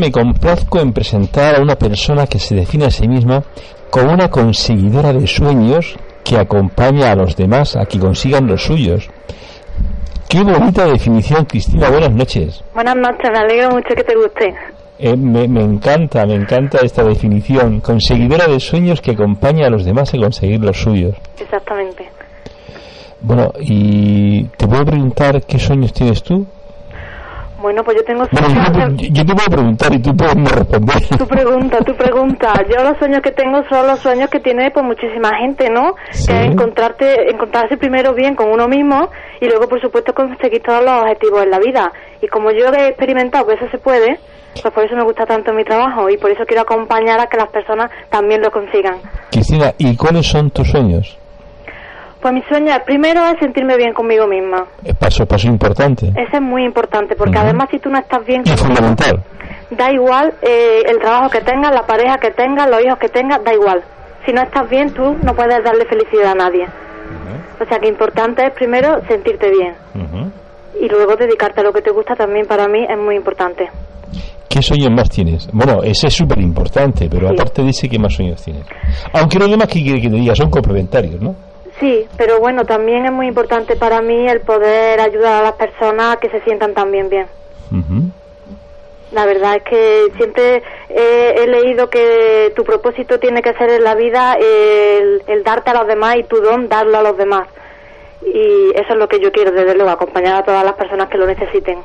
[0.00, 3.42] Me complazco en presentar a una persona que se define a sí misma
[3.90, 5.94] como una conseguidora de sueños
[6.24, 9.10] que acompaña a los demás a que consigan los suyos.
[10.26, 11.90] Qué bonita definición, Cristina.
[11.90, 12.64] Buenas noches.
[12.72, 14.54] Buenas noches, me alegro mucho que te guste.
[14.98, 17.80] Eh, me, me encanta, me encanta esta definición.
[17.80, 21.14] Conseguidora de sueños que acompaña a los demás a conseguir los suyos.
[21.38, 22.08] Exactamente.
[23.20, 26.46] Bueno, y te puedo preguntar qué sueños tienes tú.
[27.60, 28.96] Bueno, pues yo tengo Bueno, sueños.
[28.96, 30.96] yo, yo te puedo preguntar y tú puedes no responder.
[31.18, 32.52] Tu pregunta, tu pregunta.
[32.68, 35.94] Yo los sueños que tengo son los sueños que tiene pues muchísima gente, ¿no?
[36.10, 36.28] Sí.
[36.28, 40.82] Que es encontrarte, encontrarse primero bien con uno mismo y luego, por supuesto, conseguir todos
[40.84, 41.92] los objetivos en la vida.
[42.22, 44.18] Y como yo he experimentado que eso se puede,
[44.62, 47.36] pues por eso me gusta tanto mi trabajo y por eso quiero acompañar a que
[47.36, 48.96] las personas también lo consigan.
[49.30, 51.16] Cristina, ¿y cuáles son tus sueños?
[52.20, 54.66] Pues mi sueño primero es sentirme bien conmigo misma.
[54.84, 58.44] Eh, Paso, paso importante Ese es muy importante porque además si tú no estás bien
[58.44, 59.22] fundamental.
[59.70, 63.42] Da igual eh, el trabajo que tengas, la pareja que tengas, los hijos que tengas,
[63.44, 63.82] da igual.
[64.26, 66.66] Si no estás bien, tú no puedes darle felicidad a nadie.
[67.60, 69.74] O sea que importante es primero sentirte bien
[70.80, 73.68] y luego dedicarte a lo que te gusta también para mí es muy importante.
[74.48, 75.48] ¿Qué sueños más tienes?
[75.52, 77.34] Bueno, ese es súper importante, pero Sí.
[77.34, 78.64] aparte de ese, ¿qué más sueños tienes?
[79.12, 81.34] Aunque los demás que quiere que te diga son complementarios, ¿no?
[81.80, 86.16] Sí, pero bueno, también es muy importante para mí el poder ayudar a las personas
[86.16, 87.26] a que se sientan también bien.
[89.12, 93.94] La verdad es que siempre he leído que tu propósito tiene que ser en la
[93.94, 97.48] vida el, el darte a los demás y tu don darlo a los demás.
[98.22, 101.18] Y eso es lo que yo quiero, desde luego, acompañar a todas las personas que
[101.18, 101.78] lo necesiten.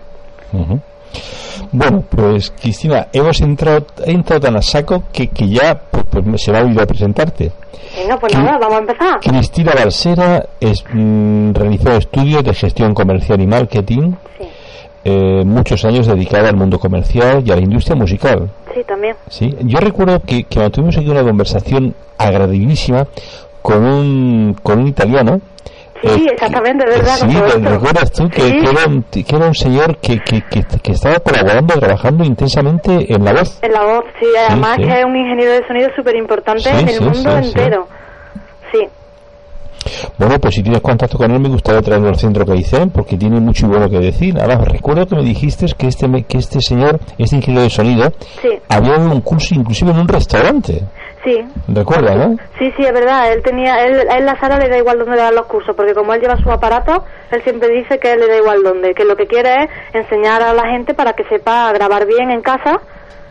[1.71, 6.41] Bueno, pues Cristina, hemos entrado, he entrado tan a saco que, que ya pues, pues,
[6.43, 7.51] se me ha olvidado a presentarte.
[7.97, 9.19] Venga, pues nada, vamos a empezar.
[9.21, 14.43] Cristina Balsera es, mm, realizó estudios de gestión comercial y marketing, Sí,
[15.05, 18.49] eh, muchos años dedicada al mundo comercial y a la industria musical.
[18.73, 19.15] sí, también.
[19.29, 19.55] ¿sí?
[19.61, 23.07] Yo recuerdo que, que mantuvimos aquí una conversación agradabilísima
[23.61, 25.39] con un, con un italiano.
[26.09, 28.51] Sí, eh, exactamente, que- es verdad, Sí, ¿te recuerdas tú que, Sí.
[28.59, 30.41] que era un, que era un señor que, que,
[30.81, 33.59] que, estaba colaborando, trabajando intensamente en la voz?
[33.61, 34.83] En la voz, sí, además sí.
[34.83, 37.47] que es un ingeniero de sonido súper importante Sí, en el sí, mundo sí, sí.
[37.49, 37.87] entero.
[38.71, 38.79] Sí,
[40.17, 43.39] Bueno, pues si tienes contacto con él, me gustaría traerlo al centro Caicén, porque tiene
[43.39, 44.39] mucho y bueno que decir.
[44.39, 48.49] Ahora, recuerdo que me dijiste que este, que este señor, este ingeniero de sonido, sí,
[48.69, 50.81] había dado un curso inclusive en un restaurante.
[51.23, 51.37] sí.
[51.67, 52.35] ¿Recuerda, no?
[52.59, 53.31] Sí, sí, es verdad.
[53.33, 55.75] Él tenía, él, a él la sala le da igual dónde le dan los cursos,
[55.75, 58.93] porque como él lleva su aparato, él siempre dice que él le da igual dónde,
[58.93, 62.41] que lo que quiere es enseñar a la gente para que sepa grabar bien en
[62.41, 62.79] casa,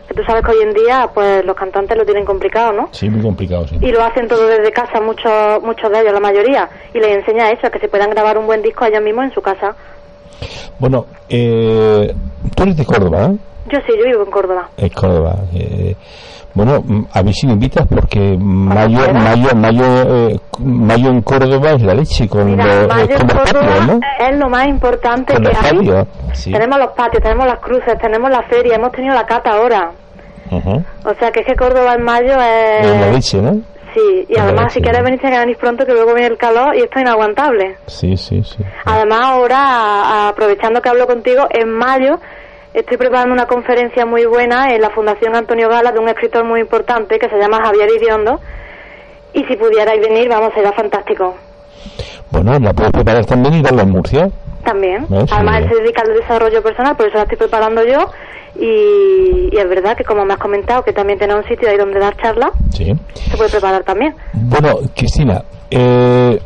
[0.07, 2.89] que tú sabes que hoy en día, pues los cantantes lo tienen complicado, ¿no?
[2.91, 3.77] Sí, muy complicado, sí.
[3.81, 7.51] Y lo hacen todo desde casa, muchos, muchos de ellos, la mayoría, y les enseña
[7.51, 9.75] eso, que se puedan grabar un buen disco ellos mismos en su casa.
[10.77, 12.13] Bueno, eh,
[12.55, 13.37] tú eres de Córdoba, ¿eh?
[13.71, 14.69] Yo sí, yo vivo en Córdoba.
[14.77, 15.35] En Córdoba.
[15.53, 15.95] eh,
[16.55, 19.83] bueno, mm, a ver si me invitas porque mayo, mayo, mayo,
[20.29, 23.99] eh, mayo en Córdoba es la leche con, Mira, mayo en los Córdoba patios, ¿no?
[24.19, 26.05] es lo más importante que hay.
[26.33, 26.51] sí.
[26.53, 29.91] Tenemos los patios, tenemos las cruces, tenemos la feria, hemos tenido la cata ahora.
[30.49, 30.83] Ujú.
[31.05, 32.85] O sea que es que Córdoba en mayo es...
[32.85, 33.51] Es la leche, ¿no?
[33.93, 36.79] Sí, y además si quieres venirse que venís pronto que luego viene el calor y
[36.79, 37.77] esto es inaguantable.
[37.87, 38.63] Sí, sí, sí.
[38.85, 42.19] Además ahora, aprovechando que hablo contigo, en mayo
[42.75, 46.59] estoy preparando una conferencia muy buena en la Fundación Antonio Gala de un escritor muy
[46.59, 48.39] importante que se llama Javier Iriondo
[49.33, 51.35] y si pudierais venir, vamos, será fantástico.
[52.31, 54.29] Bueno, la puedes preparar también y darla en Murcia.
[54.63, 55.05] También.
[55.31, 58.09] Además, él se dedica al desarrollo personal, por eso la estoy preparando yo.
[58.57, 61.77] Y, y es verdad que, como me has comentado, que también tiene un sitio ahí
[61.77, 62.93] donde dar charlas, Sí.
[63.13, 64.15] se puede preparar también.
[64.33, 66.39] Bueno, Cristina, eh,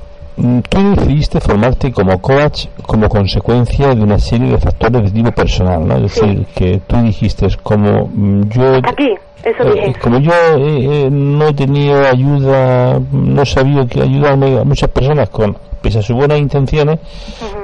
[0.70, 5.88] tú decidiste formarte como coach como consecuencia de una serie de factores de tipo personal,
[5.88, 5.98] ¿no?
[6.06, 6.22] Es Sí.
[6.26, 8.76] decir, que tú dijiste, como mm, yo...
[8.78, 9.10] Aquí,
[9.44, 10.00] eso eh, dije.
[10.02, 14.90] como yo eh, eh, no he tenido ayuda, no he sabido que ayudarme a muchas
[14.90, 17.00] personas con, pese a sus buenas intenciones,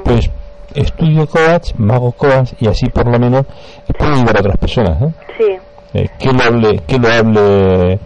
[0.03, 0.29] pues
[0.73, 3.45] estudio coach, me hago coach y así por lo menos
[3.97, 4.97] puedo ayudar a otras personas.
[5.37, 5.45] Sí.
[5.93, 7.99] Eh, qué loable, qué loable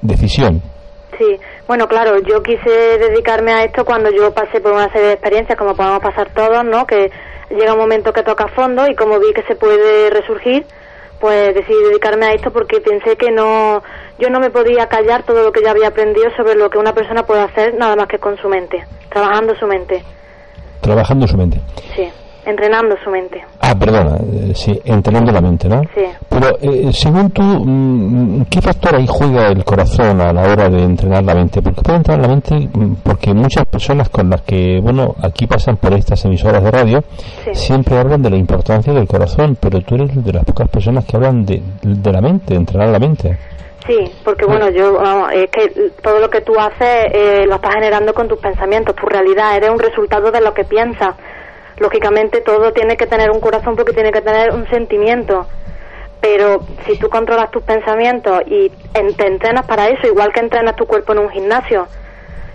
[0.00, 0.62] decisión.
[1.18, 1.24] Sí,
[1.68, 5.58] bueno, claro, yo quise dedicarme a esto cuando yo pasé por una serie de experiencias,
[5.58, 6.86] como podemos pasar todos, ¿no?
[6.86, 7.12] Que
[7.50, 10.64] llega un momento que toca fondo y como vi que se puede resurgir,
[11.20, 13.82] pues decidí dedicarme a esto porque pensé que no,
[14.18, 16.94] yo no me podía callar todo lo que yo había aprendido sobre lo que una
[16.94, 20.02] persona puede hacer nada más que con su mente, trabajando su mente.
[20.80, 21.60] Trabajando su mente.
[21.94, 22.10] Sí
[22.48, 23.44] entrenando su mente.
[23.60, 25.82] Ah, perdona, eh, sí, entrenando la mente, ¿no?
[25.94, 26.04] Sí.
[26.28, 30.82] Pero eh, según tú, mm, ¿qué factor ahí juega el corazón a la hora de
[30.82, 31.60] entrenar la mente?
[31.60, 35.76] Porque puede entrenar la mente mm, porque muchas personas con las que, bueno, aquí pasan
[35.76, 37.04] por estas emisoras de radio,
[37.52, 41.16] siempre hablan de la importancia del corazón, pero tú eres de las pocas personas que
[41.16, 43.38] hablan de, de la mente, de entrenar la mente.
[43.86, 45.00] Sí, porque bueno, yo
[45.32, 49.06] es que todo lo que tú haces eh, lo estás generando con tus pensamientos, tu
[49.06, 51.14] realidad, eres un resultado de lo que piensas
[51.78, 55.46] lógicamente todo tiene que tener un corazón porque tiene que tener un sentimiento.
[56.20, 60.86] Pero si tú controlas tus pensamientos y te entrenas para eso, igual que entrenas tu
[60.86, 61.86] cuerpo en un gimnasio,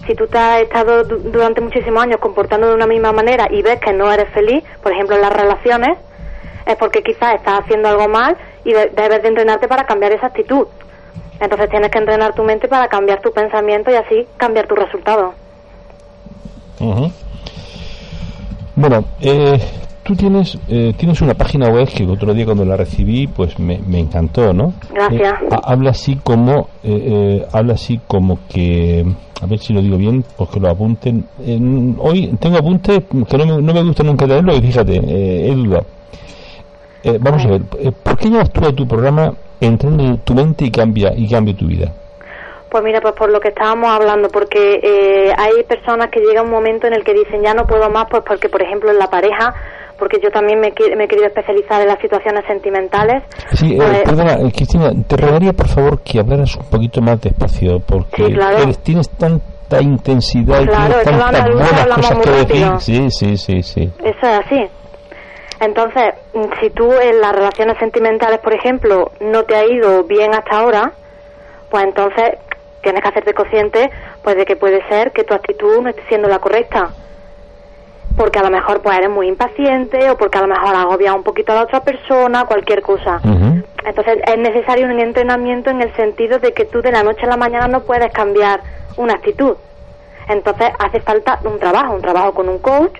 [0.06, 3.80] si tú te has estado durante muchísimos años comportando de una misma manera y ves
[3.80, 5.98] que no eres feliz, por ejemplo en las relaciones,
[6.66, 10.68] es porque quizás estás haciendo algo mal y debes de entrenarte para cambiar esa actitud.
[11.40, 15.34] Entonces tienes que entrenar tu mente para cambiar tu pensamiento y así cambiar tu resultado.
[18.76, 19.60] Bueno, eh,
[20.04, 23.60] tú tienes eh, tienes una página web que el otro día cuando la recibí pues
[23.60, 24.74] me, encantó, ¿no?
[24.92, 25.34] Gracias.
[25.42, 26.70] Eh, habla así como
[27.52, 29.06] habla así como que
[29.42, 31.26] a ver si lo digo bien porque lo apunten.
[32.00, 35.86] hoy tengo apuntes que no me, no me gusta nunca leerlo y fíjate, he dudado.
[37.20, 37.62] vamos a ver,
[38.02, 41.56] ¿por qué llevas tú a tu programa entrando en tu mente y cambia y cambia
[41.56, 41.94] tu vida?
[42.74, 46.50] Pues mira, pues por lo que estábamos hablando, porque eh, hay personas que llega un
[46.50, 49.06] momento en el que dicen ya no puedo más, pues porque por ejemplo en la
[49.06, 49.54] pareja,
[50.00, 53.22] porque yo también me, he querido especializar en las situaciones sentimentales.
[53.52, 57.22] Sí, eh, pues perdona, eh, Cristina, te rogaría por favor que hablaras un poquito más
[57.22, 58.36] despacio, porque
[58.82, 62.68] tienes tanta intensidad y tienes tantas buenas cosas que decir.
[62.80, 63.94] Sí, sí, sí, sí.
[64.00, 64.66] Eso es así.
[65.60, 66.16] Entonces,
[66.60, 70.92] si tú en las relaciones sentimentales, por ejemplo, no te ha ido bien hasta ahora,
[71.70, 72.40] pues entonces
[72.84, 73.90] tienes que hacerte consciente
[74.24, 76.92] pues de que puede ser que tu actitud no esté siendo la correcta
[78.16, 81.24] porque a lo mejor pues eres muy impaciente o porque a lo mejor agobias un
[81.24, 83.20] poquito a la otra persona, cualquier cosa.
[83.86, 87.30] Entonces es necesario un entrenamiento en el sentido de que tú de la noche a
[87.30, 88.62] la mañana no puedes cambiar
[88.98, 89.56] una actitud.
[90.30, 92.94] Entonces hace falta un trabajo, un trabajo con un coach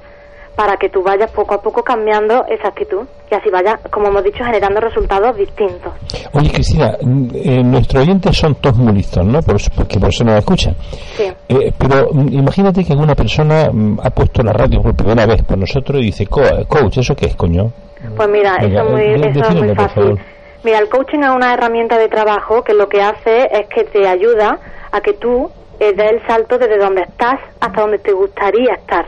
[0.56, 4.24] para que tú vayas poco a poco cambiando esa actitud y así vaya, como hemos
[4.24, 5.92] dicho, generando resultados distintos.
[6.34, 9.42] Oye, Cristina, mm, eh, nuestros oyentes son todos muy listos, ¿no?
[9.42, 10.76] Por, porque por eso nos escuchan.
[11.16, 11.32] Sí.
[11.50, 15.42] Eh, pero mm, imagínate que alguna persona mm, ha puesto la radio por primera vez
[15.44, 17.72] por nosotros y dice, coach, ¿eso qué es, coño?
[18.16, 20.20] Pues mira, eso, es muy, eso es muy fácil.
[20.64, 24.08] Mira, el coaching es una herramienta de trabajo que lo que hace es que te
[24.08, 24.60] ayuda
[24.92, 25.50] a que tú
[25.80, 29.06] eh, des el salto desde donde estás hasta donde te gustaría estar.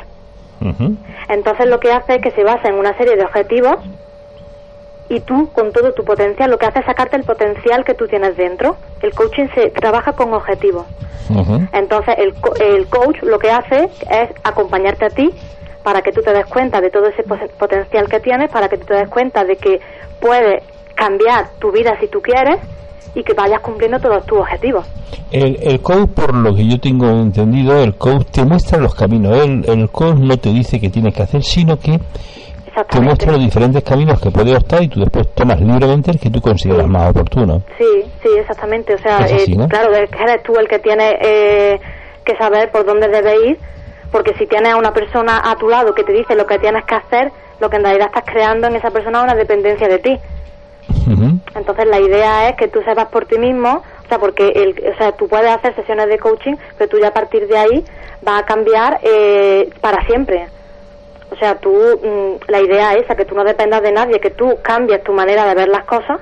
[1.30, 3.78] Entonces lo que hace es que se basa en una serie de objetivos
[5.10, 8.08] y tú con todo tu potencial lo que hace es sacarte el potencial que tú
[8.08, 8.78] tienes dentro.
[9.02, 10.86] El coaching se trabaja con objetivos.
[11.74, 15.34] Entonces el, el coach lo que hace es acompañarte a ti
[15.84, 18.86] para que tú te des cuenta de todo ese potencial que tienes, para que tú
[18.86, 19.80] te des cuenta de que
[20.20, 20.64] puedes
[20.96, 22.58] cambiar tu vida si tú quieres
[23.16, 24.86] y que vayas cumpliendo todos tus objetivos.
[25.32, 29.38] El, el coach, por lo que yo tengo entendido, el coach te muestra los caminos.
[29.38, 32.00] El, el coach no te dice qué tienes que hacer, sino que
[32.90, 36.30] te muestra los diferentes caminos que puedes optar y tú después tomas libremente el que
[36.30, 37.62] tú consideras más oportuno.
[37.78, 38.94] Sí, sí, exactamente.
[38.94, 41.80] O sea, eh, claro, eres tú el que tiene eh,
[42.26, 43.60] que saber por dónde debes ir,
[44.12, 46.84] porque si tienes a una persona a tu lado que te dice lo que tienes
[46.84, 47.32] que hacer,
[47.62, 50.20] lo que en realidad estás creando en esa persona es una dependencia de ti.
[51.56, 54.98] Entonces la idea es que tú sepas por ti mismo, o sea, porque el, o
[54.98, 57.86] sea, tú puedes hacer sesiones de coaching, pero tú ya a partir de ahí
[58.22, 60.48] vas a cambiar eh, para siempre.
[61.32, 64.32] O sea, tú, mm, la idea es esa, que tú no dependas de nadie, que
[64.32, 66.20] tú cambies tu manera de ver las cosas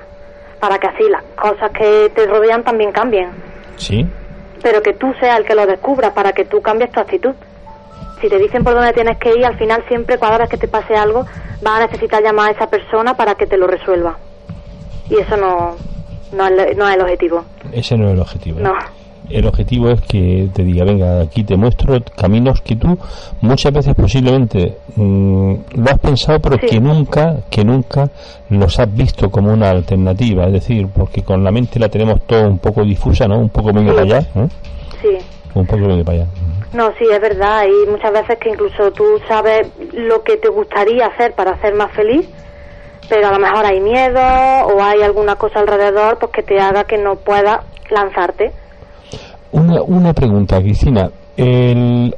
[0.60, 3.32] para que así las cosas que te rodean también cambien.
[3.78, 4.08] Sí.
[4.62, 7.34] Pero que tú seas el que lo descubra para que tú cambies tu actitud.
[8.22, 10.70] Si te dicen por dónde tienes que ir, al final siempre, cada vez que te
[10.70, 11.26] pase algo,
[11.62, 14.16] vas a necesitar llamar a esa persona para que te lo resuelva
[15.10, 15.76] y eso no,
[16.34, 17.44] no, es, no es el objetivo.
[17.72, 18.60] Ese no es el objetivo.
[18.60, 18.74] No.
[19.30, 22.98] El objetivo es que te diga, venga, aquí te muestro caminos que tú
[23.42, 28.10] muchas veces posiblemente mm, lo has pensado, pero que nunca, que nunca
[28.50, 30.46] los has visto como una alternativa.
[30.48, 33.40] Es decir, porque con la mente la tenemos todo un poco difusa, ¿no?
[33.40, 34.22] Un poco medio para allá.
[35.02, 35.18] Sí.
[35.56, 36.28] Un poco medio para allá.
[36.74, 37.66] No, sí, es verdad.
[37.66, 41.92] Y muchas veces que incluso tú sabes lo que te gustaría hacer para ser más
[41.94, 42.28] feliz,
[43.10, 46.84] pero a lo mejor hay miedo o hay alguna cosa alrededor pues que te haga
[46.86, 48.52] que no pueda lanzarte.
[49.52, 51.10] Una, una pregunta, Cristina.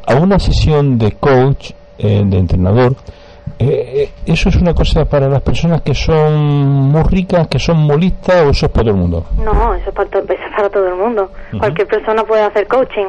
[0.08, 2.96] a una sesión de coach, eh, de entrenador,
[3.58, 6.36] Eh, ¿Eso es una cosa para las personas que son
[6.92, 9.25] muy ricas, que son muy listas o eso es para todo el mundo?
[9.38, 11.30] No, eso es para, to- eso es para todo el mundo.
[11.58, 13.08] Cualquier persona puede hacer coaching.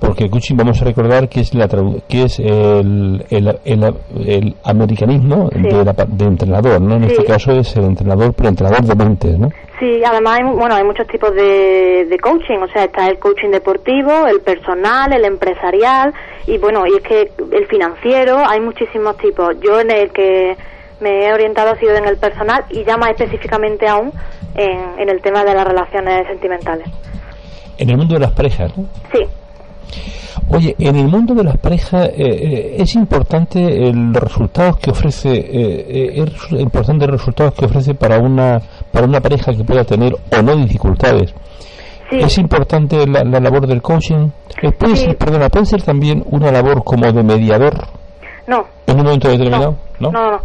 [0.00, 1.66] Porque coaching vamos a recordar que es la
[2.08, 3.94] que es el, el, el-
[4.26, 5.60] el americanismo Sí.
[5.62, 6.94] de, la de entrenador, ¿no?
[6.96, 7.12] En Sí.
[7.12, 9.48] este caso es el entrenador, pero entrenador de mentes, ¿no?
[9.80, 13.50] Sí, además hay, bueno, hay muchos tipos de, de coaching, o sea, está el coaching
[13.50, 16.12] deportivo, el personal, el empresarial
[16.46, 19.54] y bueno, y es que el financiero, hay muchísimos tipos.
[19.60, 20.56] Yo en el que
[21.00, 24.12] me he orientado ha sido en el personal y ya más específicamente aún
[24.54, 26.88] en, en el tema de las relaciones sentimentales.
[27.78, 28.84] En el mundo de las parejas, ¿no?
[29.12, 29.24] Sí,
[30.50, 34.90] Oye, en el mundo de las parejas eh, eh, es importante el- los resultados que
[34.90, 38.60] ofrece, eh, eh, es importante los resultados que ofrece para una
[38.92, 41.34] para una pareja que pueda tener o no dificultades.
[42.10, 44.30] sí, Es importante la, la labor del coaching.
[44.78, 45.04] Puede Sí.
[45.04, 47.74] ser, perdona, puede ser también una labor como de mediador
[48.46, 50.30] no, en un momento determinado, No, no, no.
[50.30, 50.40] No,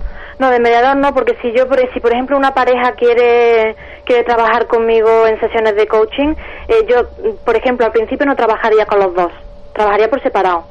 [0.50, 4.68] de mediador no, porque si yo, por- si por ejemplo una pareja quiere quiere trabajar
[4.68, 6.36] conmigo en sesiones de coaching,
[6.68, 7.08] eh, yo,
[7.46, 9.32] por ejemplo, al principio no trabajaría con los dos,
[9.74, 10.66] trabajaría por separado.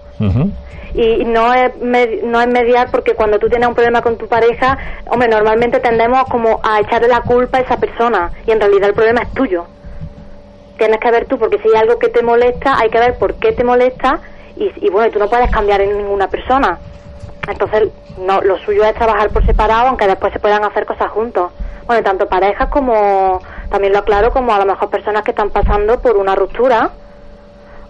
[0.95, 4.29] Y no es, med- no es mediar porque cuando tú tienes un problema con tu
[4.29, 4.77] pareja,
[5.09, 8.95] hombre, normalmente tendemos como a echarle la culpa a esa persona y en realidad el
[8.95, 9.67] problema es tuyo.
[10.77, 13.35] Tienes que ver tú, porque si hay algo que te molesta, hay que ver por
[13.37, 14.21] qué te molesta
[14.57, 16.79] y, y bueno, tú no puedes cambiar en ninguna persona.
[17.49, 21.51] Entonces, no, lo suyo es trabajar por separado, aunque después se puedan hacer cosas juntos.
[21.87, 26.01] Bueno, tanto parejas como, también lo aclaro, como a lo mejor personas que están pasando
[26.01, 26.91] por una ruptura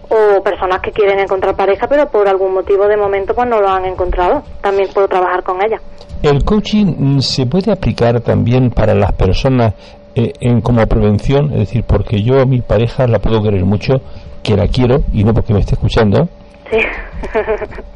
[0.09, 3.69] o personas que quieren encontrar pareja, pero por algún motivo de momento pues no lo
[3.69, 4.43] han encontrado.
[4.61, 5.81] También puedo trabajar con ellas.
[6.23, 9.73] El coaching mm, se puede aplicar también para las personas
[10.15, 14.01] eh, en como prevención, es decir, porque yo a mi pareja la puedo querer mucho,
[14.41, 16.27] que la quiero y no porque me esté escuchando.
[16.71, 16.77] Sí.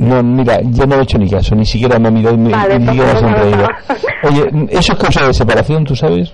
[0.00, 2.86] No, mira, yo no he hecho ni caso, ni siquiera me mirado, ni, Vale, ni
[2.86, 3.68] siquiera pues no, no, sonreído.
[4.22, 6.32] Oye, ¿eso es causa de separación, tú sabes?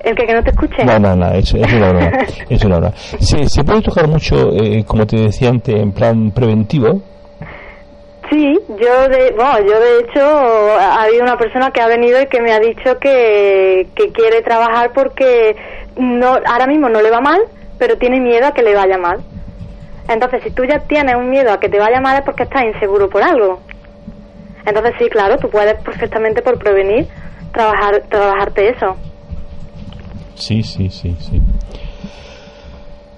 [0.00, 0.84] ¿El que, que no te escuche?
[0.84, 2.10] No, no, no, es, es una broma.
[2.50, 2.92] Es una broma.
[2.94, 7.00] Se, se puede tocar mucho, eh, como te decía antes, en plan preventivo.
[8.30, 12.26] Sí, yo de, bueno, yo de hecho ha habido una persona que ha venido y
[12.26, 15.56] que me ha dicho que, que quiere trabajar porque
[15.96, 17.40] no, ahora mismo no le va mal,
[17.78, 19.20] pero tiene miedo a que le vaya mal.
[20.08, 22.64] Entonces, si tú ya tienes un miedo a que te vaya mal es porque estás
[22.64, 23.60] inseguro por algo.
[24.64, 27.06] Entonces, sí, claro, tú puedes perfectamente por prevenir
[27.52, 28.96] trabajar trabajarte eso.
[30.34, 31.40] Sí, sí, sí, sí.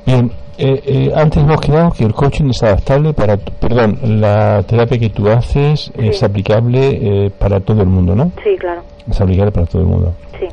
[0.06, 4.98] Bien, eh, eh, antes hemos quedado que el coaching es adaptable para, perdón, la terapia
[4.98, 8.32] que tú haces es aplicable eh, para todo el mundo, ¿no?
[8.42, 8.82] Sí, claro.
[9.08, 10.14] Es aplicable para todo el mundo.
[10.38, 10.46] Sí.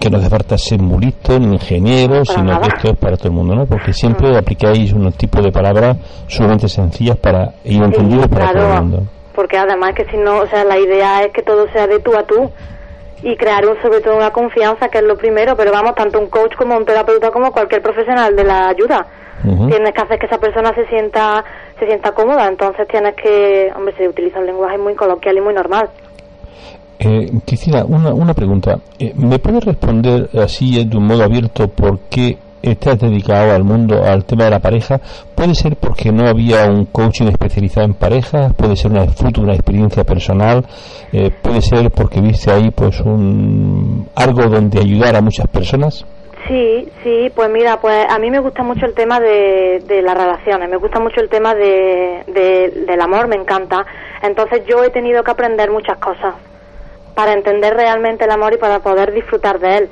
[0.00, 2.60] Que no hace falta ser muy listo ni ingeniero, sino nada.
[2.60, 3.66] que esto es para todo el mundo, ¿no?
[3.66, 5.96] Porque siempre aplicáis unos tipos de palabras
[6.28, 7.80] sumamente sencillas para Sí,
[8.28, 9.02] para todo el mundo.
[9.34, 12.16] Porque además que si no, o sea, la idea es que todo sea de tú
[12.16, 12.50] a tú
[13.22, 16.28] y crear un, sobre todo una confianza, que es lo primero, pero vamos, tanto un
[16.28, 19.06] coach como un terapeuta como cualquier profesional de la ayuda.
[19.42, 21.44] Tienes que hacer que esa persona se sienta
[21.78, 25.54] se sienta cómoda, entonces tienes que, hombre, se utiliza un lenguaje muy coloquial y muy
[25.54, 25.88] normal.
[26.98, 28.78] Eh, Cristina, una, una pregunta.
[28.98, 34.02] Eh, ¿Me puedes responder así de un modo abierto por qué estás dedicado al mundo,
[34.04, 35.00] al tema de la pareja?
[35.34, 38.52] ¿Puede ser porque no había un coaching especializado en parejas?
[38.54, 40.64] ¿Puede ser una fruto de una experiencia personal?
[41.12, 46.04] Eh, ¿Puede ser porque viste ahí pues un algo donde ayudar a muchas personas?
[46.48, 50.16] Sí, sí, pues mira, pues a mí me gusta mucho el tema de, de las
[50.16, 52.24] relaciones, me gusta mucho el tema de-
[52.86, 53.84] del amor, me encanta.
[54.22, 56.34] Entonces yo he tenido que aprender muchas cosas
[57.18, 59.88] para entender realmente el amor y para poder disfrutar de él.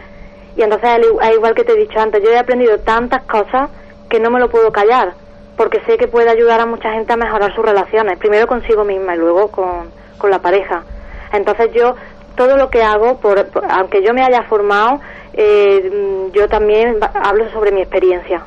[0.57, 3.25] Y entonces, al igu- al igual que te he dicho antes, yo he aprendido tantas
[3.25, 3.69] cosas
[4.09, 5.15] que no me lo puedo callar,
[5.57, 9.17] porque sé que puede ayudar a mucha gente a mejorar sus relaciones, primero consigo misma
[9.17, 10.85] y luego con, con la pareja.
[11.33, 11.97] Entonces yo,
[12.37, 15.01] todo lo que hago, por, aunque yo me haya formado,
[15.33, 18.41] eh, yo también hablo sobre mi experiencia.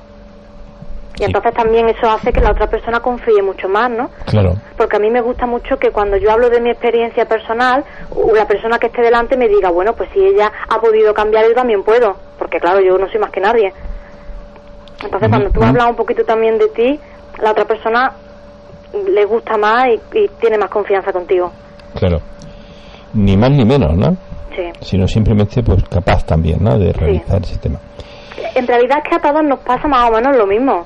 [1.19, 1.23] Y Sí.
[1.25, 4.09] entonces también eso hace que la otra persona confíe mucho más, ¿no?
[4.25, 4.53] Claro.
[4.77, 7.83] porque a mí me gusta mucho que cuando yo hablo de mi experiencia personal,
[8.33, 11.53] la persona que esté delante me diga, bueno, pues si ella ha podido cambiar, yo
[11.53, 13.73] también puedo, porque claro, yo no soy más que nadie.
[15.03, 16.99] Entonces, cuando tú hablas un poquito también de ti,
[17.41, 18.13] la otra persona
[19.09, 21.51] le gusta más y, y tiene más confianza contigo.
[21.95, 22.19] Claro.
[23.13, 24.15] Ni más ni menos, ¿no?
[24.55, 24.63] Sí.
[24.81, 26.77] Sino simplemente pues capaz también, ¿no?
[26.77, 27.79] De realizar ese tema.
[28.55, 30.85] En realidad es que a todos nos pasa más o menos lo mismo.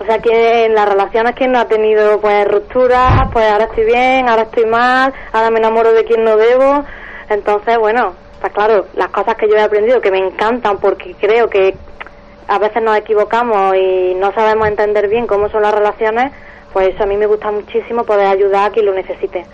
[0.00, 3.84] O sea, que en las relaciones quien no ha tenido pues rupturas, pues ahora estoy
[3.84, 6.84] bien, ahora estoy mal, ahora me enamoro de quien no debo.
[7.28, 11.48] Entonces, bueno, está claro, las cosas que yo he aprendido que me encantan porque creo
[11.48, 11.76] que
[12.46, 16.32] a veces nos equivocamos y no sabemos entender bien cómo son las relaciones,
[16.72, 19.44] Pues eso a mí me gusta muchísimo poder ayudar a quien lo necesite.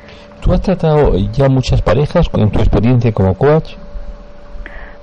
[0.41, 3.77] ¿Tú has tratado ya muchas parejas en tu experiencia como coach?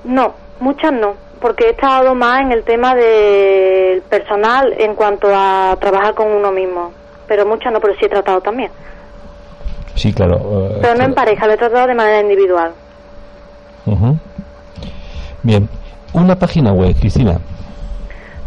[0.03, 5.75] No, muchas no, porque he estado más en el tema del personal en cuanto a
[5.79, 6.91] trabajar con uno mismo.
[7.27, 8.71] Pero muchas no, pero sí he tratado también.
[9.95, 10.35] Sí, claro.
[10.69, 12.71] eh, Pero no en pareja, lo he tratado de manera individual.
[13.85, 14.17] Ujú.
[15.43, 15.67] Bien.
[16.13, 17.39] Una página web, Cristina.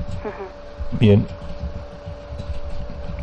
[1.00, 1.24] Bien.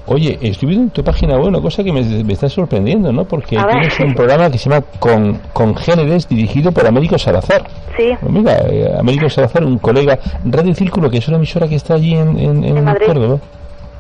[0.09, 3.25] Oye, estoy viendo en tu página web una cosa que me, me está sorprendiendo, ¿no?
[3.25, 7.65] Porque tienes un programa que se llama Con, Congéneres dirigido por Américo Salazar.
[7.97, 11.75] Sí, Pues mira, eh, Américo Salazar, un colega, Radio Círculo, que es una emisora que
[11.75, 13.07] está allí en, en, en En Madrid.
[13.07, 13.39] Córdoba.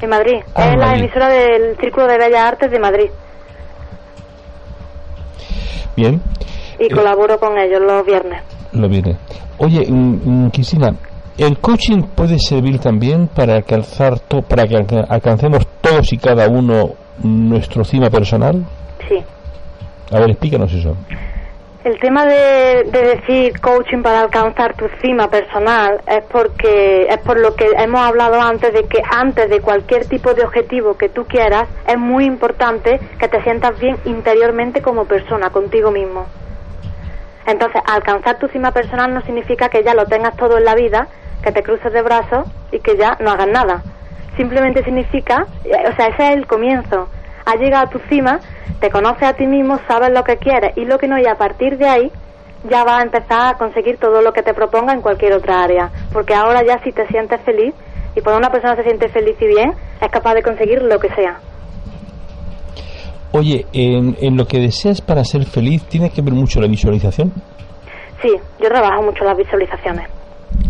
[0.00, 0.36] En Madrid.
[0.54, 1.02] Ah, es en la Madrid.
[1.04, 3.10] emisora del Círculo de Bellas Artes de Madrid.
[5.96, 6.20] Bien,
[6.78, 6.90] Y Eh.
[6.94, 8.42] colaboro con ellos los viernes.
[8.72, 9.16] lo viene.
[9.58, 10.94] Oye, mm, mm, Cristina,
[11.38, 16.46] ¿el coaching puede servir también para alcanzar to- para que alca- alcancemos todos y cada
[16.48, 16.90] uno
[17.22, 18.62] nuestro cima personal?
[19.08, 19.16] Sí.
[20.14, 20.94] A ver, explícanos eso.
[21.86, 27.38] El tema de, de decir coaching para alcanzar tu cima personal es porque es por
[27.38, 31.26] lo que hemos hablado antes de que antes de cualquier tipo de objetivo que tú
[31.26, 36.26] quieras es muy importante que te sientas bien interiormente como persona contigo mismo.
[37.46, 41.06] Entonces, alcanzar tu cima personal no significa que ya lo tengas todo en la vida,
[41.40, 43.84] que te cruces de brazos y que ya no hagas nada.
[44.36, 47.08] Simplemente significa, eh, o sea, ese es el comienzo.
[47.46, 48.40] Has llegado a tu cima,
[48.80, 51.36] te conoces a ti mismo, sabes lo que quieres y lo que no, y a
[51.36, 52.12] partir de ahí
[52.68, 55.90] ya vas a empezar a conseguir todo lo que te proponga en cualquier otra área.
[56.12, 57.72] Porque ahora ya si te sientes feliz,
[58.16, 61.08] y cuando una persona se siente feliz y bien, es capaz de conseguir lo que
[61.14, 61.38] sea.
[63.32, 67.32] Oye, en, en lo que deseas para ser feliz, ¿tiene que ver mucho la visualización?
[68.22, 70.08] Sí, yo trabajo mucho las visualizaciones.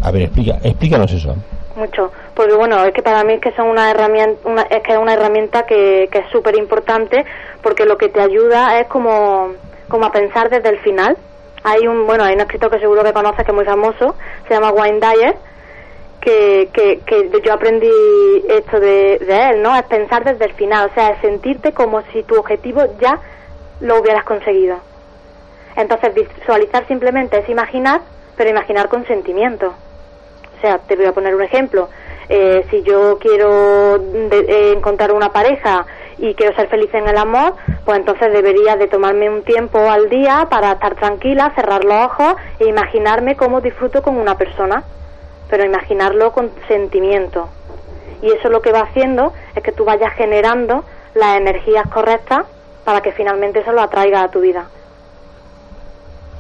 [0.02, 1.36] A ver, explica, explícanos eso.
[1.76, 2.12] Mucho.
[2.34, 4.98] Porque bueno es que para mí es que son una herramienta una, es que es
[4.98, 7.24] una herramienta que, que es súper importante
[7.62, 9.52] porque lo que te ayuda es como
[9.88, 11.16] como a pensar desde el final.
[11.62, 14.16] Hay un bueno hay un escritor que seguro que conoces que es muy famoso
[14.48, 15.36] se llama Wayne Dyer
[16.20, 17.88] que, que, que yo aprendí
[18.48, 22.02] esto de, de él no es pensar desde el final o sea es sentirte como
[22.12, 23.20] si tu objetivo ya
[23.80, 24.78] lo hubieras conseguido.
[25.76, 28.00] Entonces visualizar simplemente es imaginar
[28.36, 29.74] pero imaginar con sentimiento
[30.66, 31.88] sea, te voy a poner un ejemplo.
[32.28, 35.86] Eh, si yo quiero de- eh, encontrar una pareja
[36.18, 40.08] y quiero ser feliz en el amor, pues entonces debería de tomarme un tiempo al
[40.08, 44.82] día para estar tranquila, cerrar los ojos e imaginarme cómo disfruto con una persona,
[45.48, 47.48] pero imaginarlo con sentimiento.
[48.22, 52.40] Y eso lo que va haciendo es que tú vayas generando las energías correctas
[52.84, 54.66] para que finalmente eso lo atraiga a tu vida.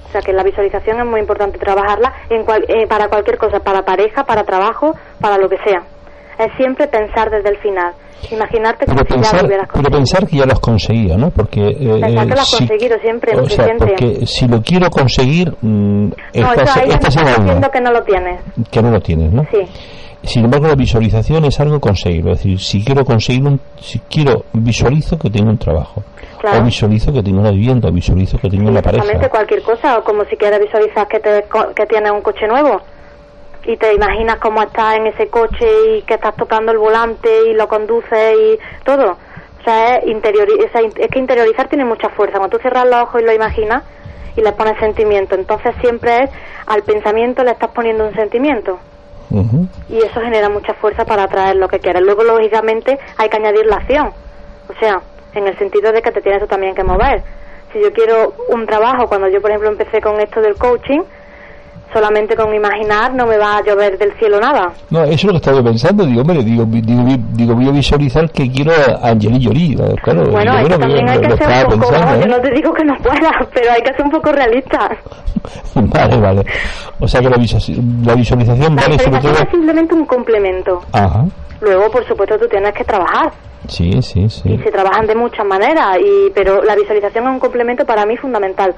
[0.06, 3.58] O sea que la visualización es muy importante trabajarla en cual- eh, para cualquier cosa,
[3.60, 5.82] para pareja, para trabajo, para lo que sea.
[6.38, 7.92] Es siempre pensar desde el final.
[8.30, 9.98] Imaginarte como Pero si ya pensar, lo hubieras pero conseguido.
[9.98, 11.30] pensar que ya lo has conseguido, ¿no?
[11.30, 14.88] Porque eh, Pensar que lo has si- conseguido siempre, o sea, porque si lo quiero
[14.90, 17.90] conseguir, mm, No, estás, eso ahí ya me estás en estás algo diciendo que no
[17.92, 18.40] lo tienes.
[18.70, 19.42] que no lo tienes, ¿no?
[19.50, 19.58] Sí,
[20.26, 22.32] Sin embargo, la visualización es algo conseguirlo.
[22.32, 26.02] Es decir, si quiero conseguir un, si quiero, visualizo que tengo un trabajo,
[26.40, 26.60] Claro.
[26.60, 29.28] o visualizo que tengo una vivienda, o visualizo que tengo una pareja.
[29.30, 32.80] cualquier cosa, o como si quieres visualizar que, te, que tienes un coche nuevo
[33.64, 37.54] y te imaginas cómo estás en ese coche y que estás tocando el volante y
[37.54, 39.12] lo conduces y todo.
[39.12, 42.38] O sea, es, interiori- o sea, in- es que interiorizar tiene mucha fuerza.
[42.38, 43.82] Cuando tú cierras los ojos y lo imaginas
[44.36, 46.30] y le pones sentimiento, entonces siempre es
[46.66, 48.78] al pensamiento le estás poniendo un sentimiento
[49.88, 52.02] Y eso genera mucha fuerza para atraer lo que quieres.
[52.02, 54.12] Luego, lógicamente, hay que añadir la acción.
[54.68, 55.00] O sea,
[55.34, 57.22] en el sentido de que te tienes también que mover.
[57.72, 61.00] Si yo quiero un trabajo, cuando yo, por ejemplo, empecé con esto del coaching,
[61.92, 64.72] solamente con imaginar no me va a llover del cielo nada.
[64.90, 66.04] No, eso es lo que estaba pensando.
[66.04, 69.74] Digo, hombre, digo, digo, digo, voy a visualizar que quiero a Angelina Jolie.
[69.74, 72.28] eh, Claro, bueno, es que también hay que ser un poco, pensando, yo ¿eh?
[72.28, 74.88] no te digo que no puedas, pero hay que ser un poco realista.
[75.74, 76.42] Vale, vale.
[76.98, 79.42] O sea que la, visu- la visualización La vale sobre visualización todo.
[79.44, 80.80] es simplemente un complemento.
[80.92, 81.24] Ajá.
[81.60, 83.30] Luego, por supuesto, tú tienes que trabajar.
[83.68, 84.50] Sí, sí, sí.
[84.50, 88.16] Y se trabajan de muchas maneras, y pero la visualización es un complemento para mí
[88.16, 88.74] fundamental.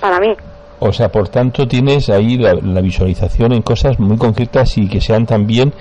[0.00, 0.34] Para mí.
[0.78, 5.00] O sea, por tanto, tienes ahí la, la visualización en cosas muy concretas y que
[5.00, 5.72] sean también,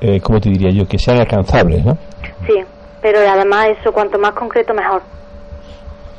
[0.00, 0.86] eh, ¿cómo te diría yo?
[0.88, 1.98] Que sean alcanzables, ¿no?
[2.46, 2.54] Sí,
[3.02, 5.02] pero además eso, cuanto más concreto, mejor.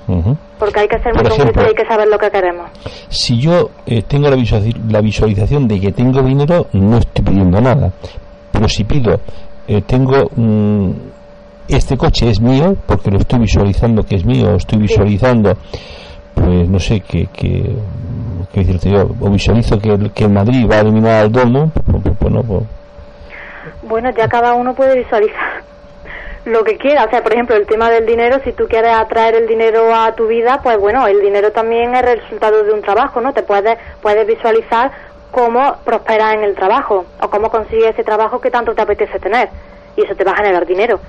[0.07, 0.35] Ujú.
[0.57, 2.69] Porque hay que ser muy Por concreto ejemplo, y hay que saber lo que queremos.
[3.09, 7.61] Si yo eh, tengo la, visualiz- la visualización de que tengo dinero, no estoy pidiendo
[7.61, 7.91] nada.
[8.51, 9.19] Pero si pido,
[9.67, 10.91] eh, tengo mm,
[11.67, 15.55] este coche es mío, porque lo estoy visualizando que es mío, estoy visualizando,
[16.49, 17.63] pues no sé, que, que,
[18.51, 21.71] que decirte yo, o visualizo que, el- que el Madrid va a eliminar al Dortmund,
[21.73, 22.63] pues, pues, pues no, pues,
[23.83, 25.61] Bueno, ya cada uno puede visualizar
[26.45, 27.05] lo que quiera.
[27.05, 30.11] O sea, por ejemplo, el tema del dinero, si tú quieres atraer el dinero a
[30.13, 33.31] tu vida, pues bueno, el dinero también es el resultado de un trabajo, ¿no?
[33.33, 34.91] Te puedes, puedes visualizar
[35.31, 39.49] cómo prosperas en el trabajo o cómo consigues ese trabajo que tanto te apetece tener.
[39.95, 40.99] Y eso te va a generar dinero.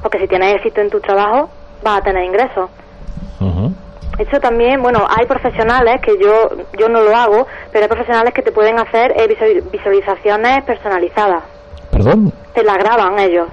[0.00, 1.50] Porque si tienes éxito en tu trabajo,
[1.82, 2.70] vas a tener ingresos.
[4.18, 8.42] Eso también, bueno, hay profesionales que yo yo no lo hago, pero hay profesionales que
[8.42, 11.42] te pueden hacer eh, visual- visualizaciones personalizadas.
[11.90, 13.48] perdón, Te las graban ellos.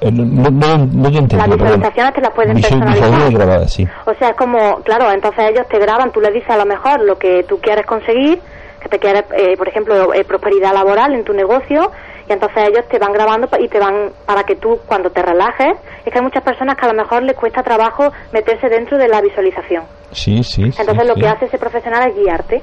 [0.00, 3.32] Eh, no, no, no, entendí, Las visualizaciones te las pueden Visual- personalizar.
[3.32, 3.88] grabadas, sí.
[4.04, 7.00] O sea, es como, claro, entonces ellos te graban, tú les dices a lo mejor
[7.00, 8.40] lo que tú quieres conseguir,
[8.88, 11.90] te quieres, eh, por ejemplo, eh, prosperidad laboral en tu negocio,
[12.28, 15.74] y entonces ellos te van grabando y te van, para que tú cuando te relajes,
[16.04, 19.08] es que hay muchas personas que a lo mejor les cuesta trabajo meterse dentro de
[19.08, 19.84] la visualización.
[20.12, 20.70] Sí, sí.
[20.72, 21.20] sí, Entonces lo sí.
[21.20, 22.62] que hace ese profesional es guiarte,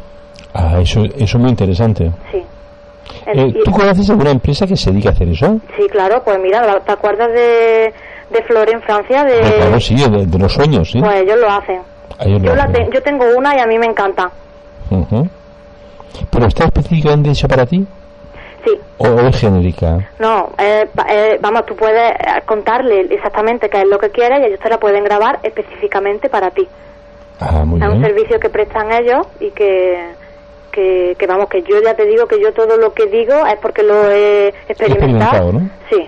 [0.56, 2.12] Ah, eso, eso es muy interesante.
[2.32, 2.44] sí.
[3.26, 5.60] Eh, ¿Tú conoces alguna empresa que se dedica a hacer eso?
[5.78, 7.94] Sí, claro, pues mira, ¿te acuerdas de,
[8.30, 9.24] de Flor en Francia?
[9.24, 11.00] De, Ah, claro, sí, de, de los sueños, sí.
[11.00, 11.82] Pues ellos lo hacen.
[12.26, 14.30] Lo Yo, la te- yo tengo una y a mí me encanta.
[14.90, 15.28] Ujú.
[16.32, 17.86] ¿Pero está específicamente hecha para ti?
[18.66, 20.10] Sí, ¿O es genérica?
[20.20, 24.46] no, eh, eh, vamos, tú puedes eh, contarle exactamente qué es lo que quieres y
[24.46, 26.66] ellos te la pueden grabar específicamente para ti.
[27.42, 28.06] Ah, muy es un bien.
[28.06, 30.12] servicio que prestan ellos y que,
[30.72, 33.58] que, que, vamos, que yo ya te digo que yo todo lo que digo es
[33.62, 35.50] porque lo he experimentado.
[35.50, 35.70] experimentado, ¿no?
[35.90, 36.08] Sí,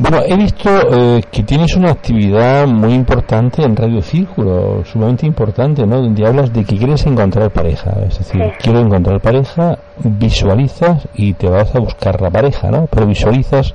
[0.00, 5.84] Bueno, he visto eh, que tienes una actividad muy importante en Radio Círculo, sumamente importante,
[5.84, 5.96] ¿no?
[6.00, 7.90] Donde hablas de que quieres encontrar pareja.
[8.08, 8.50] Es decir, Sí.
[8.62, 12.86] quiero encontrar pareja, visualizas y te vas a buscar la pareja, ¿no?
[12.86, 13.74] Pero visualizas,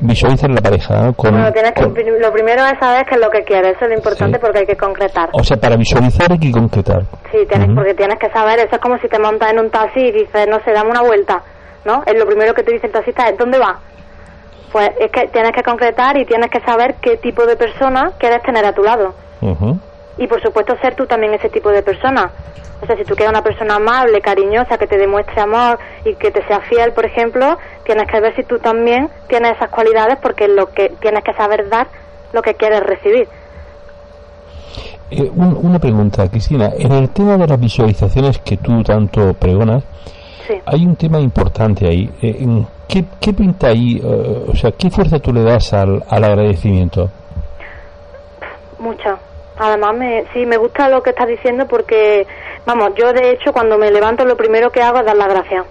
[0.00, 1.12] visualizas la pareja, ¿no?
[1.12, 3.84] Con, Bueno, tienes que- con- lo primero es saber qué es lo que quieres, eso
[3.84, 4.40] es lo importante Sí.
[4.40, 5.28] porque hay que concretar.
[5.34, 7.02] o sea, para visualizar hay que concretar.
[7.30, 10.00] Sí, tienes, porque tienes que saber, eso es como si te montas en un taxi
[10.00, 11.42] y dices, no sé, dame una vuelta,
[11.84, 12.02] ¿no?
[12.06, 13.78] Es lo primero que te dice el taxista es, ¿dónde va?
[14.72, 18.42] Pues es que tienes que concretar y tienes que saber qué tipo de persona quieres
[18.42, 19.14] tener a tu lado.
[20.18, 22.30] Y por supuesto ser tú también ese tipo de persona.
[22.82, 26.30] O sea, si tú quieres una persona amable, cariñosa, que te demuestre amor y que
[26.32, 30.48] te sea fiel, por ejemplo, tienes que ver si tú también tienes esas cualidades porque
[30.48, 31.86] lo que tienes que saber dar
[32.32, 33.28] lo que quieres recibir.
[35.10, 36.70] Eh, un- una pregunta, Cristina.
[36.76, 39.84] En el tema de las visualizaciones que tú tanto pregonas,
[40.46, 40.54] Sí.
[40.66, 42.10] hay un tema importante ahí.
[42.20, 42.46] Eh,
[42.88, 44.00] ¿qué, qué pinta ahí?
[44.02, 47.08] eh, o sea, ¿qué fuerza tú le das al, al agradecimiento?
[48.78, 49.18] Mucho.
[49.58, 52.26] Además, me, sí, me gusta lo que estás diciendo porque,
[52.66, 55.64] vamos, yo de hecho cuando me levanto lo primero que hago es dar las gracias.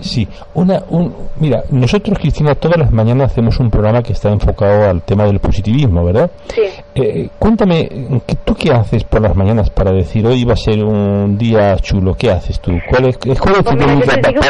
[0.00, 4.90] Sí, una, un, mira, nosotros, Cristina, todas las mañanas hacemos un programa que está enfocado
[4.90, 6.30] al tema del positivismo, ¿verdad?
[6.54, 6.62] Sí.
[6.94, 7.88] Eh, cuéntame,
[8.26, 11.74] ¿qué- ¿tú qué haces por las mañanas para decir hoy va a ser un día
[11.76, 12.14] chulo?
[12.14, 12.72] ¿Qué haces tú?
[12.90, 14.40] ¿Cuál es, cuál es tu técnica te digo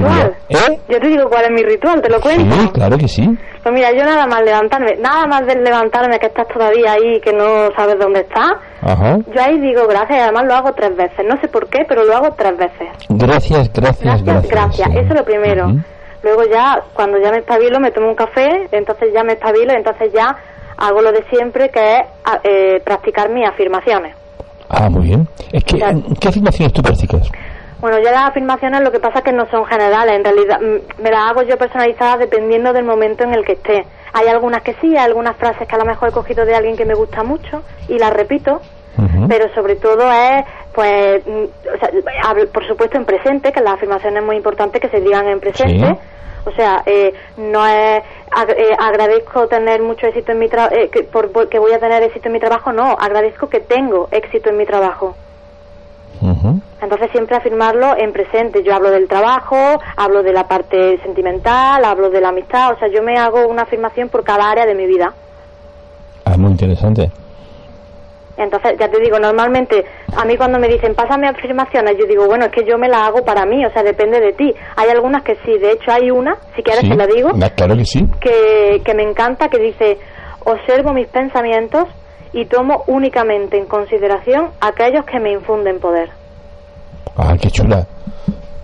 [0.00, 0.26] para.
[0.50, 0.80] ¿Eh?
[0.88, 2.54] Yo te digo cuál es mi ritual, te lo cuento.
[2.54, 3.26] Sí, claro que sí.
[3.62, 7.30] Pues mira, yo nada más levantarme, nada más de levantarme que estás todavía ahí, que
[7.32, 9.18] no sabes dónde estás, Ajá.
[9.18, 11.26] yo ahí digo gracias y además lo hago tres veces.
[11.28, 12.88] No sé por qué, pero lo hago tres veces.
[13.10, 14.48] Gracias, gracias, gracias.
[14.48, 14.88] gracias.
[14.90, 14.98] sí.
[14.98, 15.72] Eso es lo primero.
[16.22, 20.12] Luego ya, cuando ya me espabilo, me tomo un café, entonces ya me espabilo, entonces
[20.12, 20.36] ya
[20.76, 24.14] hago lo de siempre, que es a- eh, practicar mis afirmaciones.
[24.68, 25.26] Ah, muy bien.
[25.52, 25.98] Es que, Claro.
[26.20, 27.28] ¿qué afirmaciones tú practicas?
[27.80, 31.02] Bueno, yo las afirmaciones lo que pasa es que no son generales, en realidad mm,
[31.02, 33.86] me las hago yo personalizadas dependiendo del momento en el que esté.
[34.12, 36.76] Hay algunas que sí, hay algunas frases que a lo mejor he cogido de alguien
[36.76, 38.60] que me gusta mucho y las repito,
[39.28, 44.20] pero sobre todo es, pues, mm, o sea, por supuesto en presente, que las afirmaciones
[44.20, 45.86] es muy importante que se digan en presente.
[45.86, 45.98] Sí.
[46.46, 51.02] O sea, eh, no es ag- eh, agradezco tener mucho éxito en mi trabajo, que,
[51.02, 54.48] por, por- que voy a tener éxito en mi trabajo, no, agradezco que tengo éxito
[54.50, 55.14] en mi trabajo.
[56.82, 58.62] Entonces siempre afirmarlo en presente.
[58.62, 59.56] Yo hablo del trabajo,
[59.96, 62.72] hablo de la parte sentimental, hablo de la amistad.
[62.72, 65.12] O sea, yo me hago una afirmación por cada área de mi vida.
[66.24, 67.10] Ah, muy interesante.
[68.44, 69.84] Entonces, ya te digo, normalmente
[70.16, 73.02] a mí cuando me dicen, pásame afirmaciones, yo digo, bueno, es que yo me las
[73.08, 74.54] hago para mí, o sea, depende de ti.
[74.76, 76.90] Hay algunas que sí, de hecho hay una, si quieres Sí.
[76.90, 78.00] te la digo, Claro que sí.
[78.20, 79.98] que, que me encanta, que dice,
[80.44, 81.84] observo mis pensamientos
[82.32, 86.08] y tomo únicamente en consideración aquellos que me infunden poder.
[87.16, 87.86] Ah, qué chula.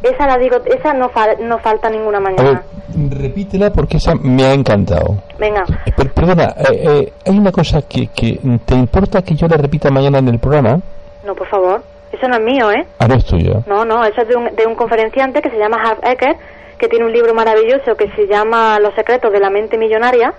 [0.03, 2.63] Esa la digo, esa no, fal- no falta ninguna ver, mañana.
[3.11, 5.17] repítela porque esa me ha encantado.
[5.39, 5.65] Venga,
[5.97, 8.39] per- perdona, eh, eh, hay una cosa que, que...
[8.65, 10.81] ¿Te importa que yo la repita mañana en el programa?
[11.25, 11.83] no, por favor.
[12.13, 12.87] Eso no es mío, ¿eh?
[13.01, 13.63] Ah, no es tuyo.
[13.67, 16.37] No, no, eso es de un, de un conferenciante que se llama Harv Eker,
[16.79, 20.33] que tiene un libro maravilloso que se llama Los secretos de la mente millonaria,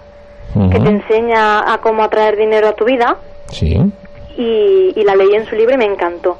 [0.71, 3.17] que te enseña a cómo atraer dinero a tu vida,
[3.49, 3.77] Sí.
[4.37, 6.37] y, y la leí en su libro y me encantó.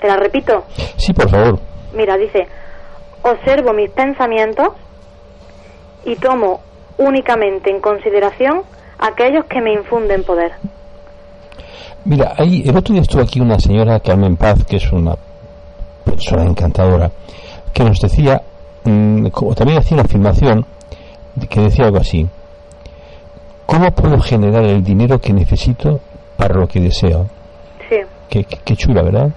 [0.00, 0.64] Te la repito.
[0.96, 1.58] Sí, por favor.
[1.92, 2.46] Mira, dice,
[3.22, 4.68] observo mis pensamientos
[6.04, 6.60] y tomo
[6.98, 8.62] únicamente en consideración
[8.98, 10.52] aquellos que me infunden poder.
[12.04, 15.14] Mira, ahí, el otro día estuvo aquí una señora, Carmen Paz, que es una
[16.04, 17.10] persona encantadora,
[17.72, 18.40] que nos decía,
[18.84, 20.64] mm, como también hacía una afirmación,
[21.50, 22.26] que decía algo así,
[23.66, 26.00] ¿cómo puedo generar el dinero que necesito
[26.36, 27.26] para lo que deseo?
[27.88, 27.96] Sí.
[28.28, 29.30] Qué, qué- qué chula, ¿verdad?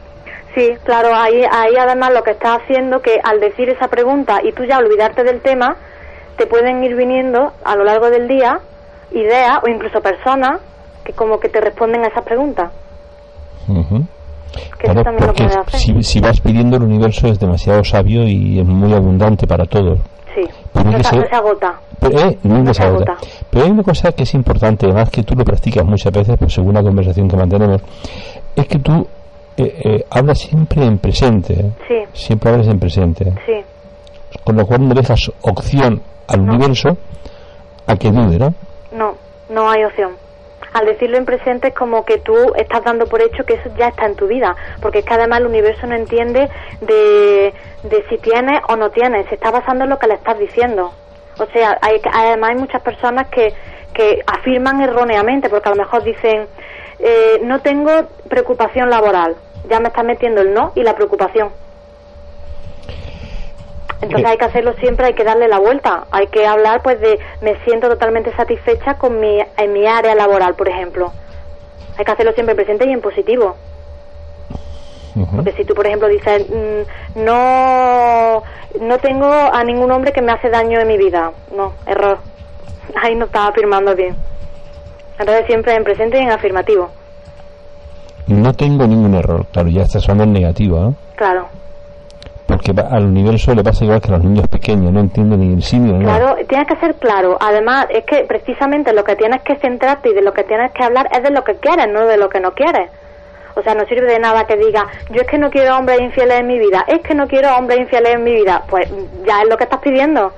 [0.55, 4.51] Sí, claro, ahí, ahí además lo que está haciendo que al decir esa pregunta y
[4.51, 5.77] tú ya olvidarte del tema,
[6.37, 8.59] te pueden ir viniendo a lo largo del día
[9.11, 10.59] ideas o incluso personas
[11.05, 12.71] que como que te responden a esa pregunta.
[13.67, 14.03] Ujú.
[14.77, 15.79] Que eso Claro, también lo porque puedes hacer.
[15.79, 19.99] si, si vas pidiendo el universo es demasiado sabio y es muy abundante para todos.
[20.35, 20.41] Sí,
[20.73, 21.79] Pero no, se, no se agota.
[21.99, 23.13] Pero, eh, No se se agota.
[23.13, 23.27] agota.
[23.49, 26.53] Pero hay una cosa que es importante, además que tú lo practicas muchas veces, pues
[26.53, 27.81] según la conversación que mantenemos,
[28.55, 29.07] es que tú
[29.57, 31.53] eh, eh, hablas siempre en presente.
[31.53, 31.71] ¿eh?
[31.87, 33.25] Sí, Siempre hablas en presente.
[33.45, 33.63] sí,
[34.43, 36.53] Con lo cual no dejas opción al No.
[36.53, 36.97] universo
[37.87, 38.53] a que dude, ¿no?
[38.93, 39.15] no,
[39.49, 40.11] no hay opción.
[40.73, 43.87] Al decirlo en presente es como que tú estás dando por hecho que eso ya
[43.89, 46.47] está en tu vida, porque es que además el universo no entiende
[46.79, 50.39] de, de si tienes o no tienes, se está basando en lo que le estás
[50.39, 50.91] diciendo.
[51.37, 53.53] O sea, hay, además hay muchas personas que,
[53.93, 56.45] que afirman erróneamente, porque a lo mejor dicen,
[57.01, 57.91] eh, no tengo
[58.29, 59.35] preocupación laboral,
[59.69, 61.49] ya me está metiendo el no y la preocupación.
[64.01, 67.19] Entonces hay que hacerlo siempre, hay que darle la vuelta, hay que hablar pues de
[67.41, 71.11] me siento totalmente satisfecha con mi, en mi área laboral, por ejemplo.
[71.97, 73.55] Hay que hacerlo siempre en presente y en positivo.
[75.35, 78.43] Porque si tú, por ejemplo, dices, mm, no,
[78.79, 82.19] no tengo a ningún hombre que me hace daño en mi vida, no, error.
[83.01, 84.15] Ahí no estás afirmando bien.
[85.21, 86.89] Entonces siempre en presente y en afirmativo,
[88.27, 89.45] No tengo ningún error.
[89.51, 90.95] Claro, ya estás hablando en negativo, ¿no?
[91.15, 91.47] claro.
[92.47, 95.63] Porque al universo le pasa igual que a los niños pequeños, no entienden ni el
[95.63, 96.03] simio ni.
[96.03, 97.37] Claro, tienes que ser claro.
[97.39, 100.83] Además, es que precisamente lo que tienes que centrarte y de lo que tienes que
[100.83, 102.89] hablar es de lo que quieres, no de lo que no quieres.
[103.55, 106.39] O sea, no sirve de nada que diga, yo es que no quiero hombres infieles
[106.39, 108.63] en mi vida, es que no quiero hombres infieles en mi vida.
[108.69, 108.89] Pues
[109.25, 110.33] ya es lo que estás pidiendo.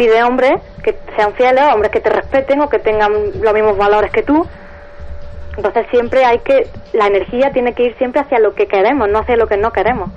[0.00, 4.10] Pide hombres que sean fieles, hombres que te respeten o que tengan los mismos valores
[4.10, 4.46] que tú.
[5.58, 9.18] Entonces siempre hay que, la energía tiene que ir siempre hacia lo que queremos, no
[9.18, 10.08] hacia lo que no queremos.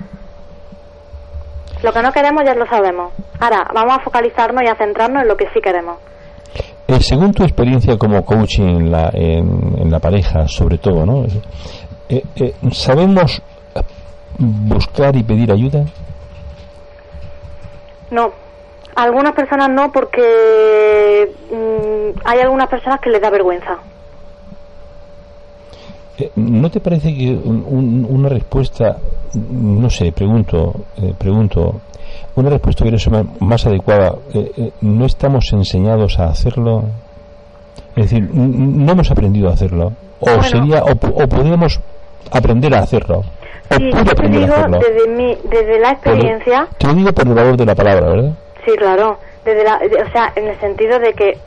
[1.83, 3.11] Lo que no queremos ya lo sabemos.
[3.41, 5.97] Ahora, vamos a focalizarnos y a centrarnos en lo que sí queremos.
[6.87, 11.25] Eh, según tu experiencia como coaching en la, en, en la pareja, sobre todo, ¿no?
[12.07, 13.41] Eh, eh, ¿Sabemos
[14.39, 15.83] buscar y pedir ayuda?
[18.11, 18.42] No.
[18.95, 23.77] Algunas personas no porque mm, hay algunas personas que les da vergüenza.
[26.19, 28.97] Eh, ¿No te parece que un- un- una respuesta,
[29.33, 31.81] no sé, pregunto, eh, pregunto,
[32.35, 34.13] una respuesta hubiera sido más, adecuada?
[34.33, 36.83] eh, eh, ¿No estamos enseñados a hacerlo?
[37.95, 39.93] Es decir, no hemos aprendido a hacerlo.
[40.19, 40.43] O Bueno.
[40.43, 41.79] sería, o, o podríamos
[42.31, 43.23] aprender a hacerlo.
[43.75, 47.57] Sí, yo te digo desde mi, desde la experiencia, Te lo digo por el valor
[47.57, 48.33] de la palabra, ¿verdad?
[48.65, 51.37] Sí, claro, desde la, de- o sea, en el sentido de que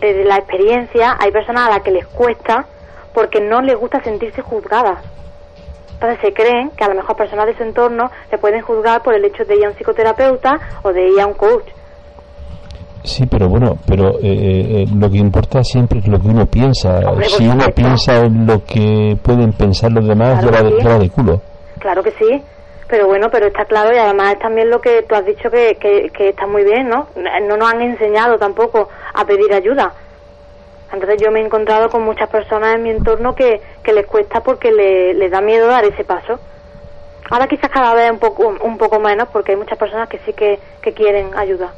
[0.00, 2.66] desde la experiencia hay personas a las que les cuesta
[3.14, 5.04] porque no les gusta sentirse juzgadas.
[5.94, 9.14] Entonces se creen que a lo mejor personas de su entorno le pueden juzgar por
[9.14, 10.50] el hecho de ir a un psicoterapeuta
[10.82, 11.68] o de ir a un coach.
[13.04, 17.00] Sí, pero bueno, pero eh, eh, lo que importa siempre es lo que uno piensa.
[17.08, 20.88] Hombre, si uno piensa en lo que pueden pensar los demás, Claro ya, va que
[20.88, 21.40] de, de culo.
[21.80, 22.42] Claro que sí,
[22.92, 25.78] pero bueno, pero está claro y además es también lo que tú has dicho que,
[25.80, 27.06] que, está muy bien, ¿no?
[27.48, 29.94] No nos han enseñado tampoco a pedir ayuda.
[30.92, 34.42] Entonces yo me he encontrado con muchas personas en mi entorno que, que les cuesta
[34.42, 36.38] porque le, les da miedo dar ese paso.
[37.30, 40.34] Ahora quizás cada vez un poco, un poco menos porque hay muchas personas que sí
[40.34, 41.72] que, que quieren ayuda.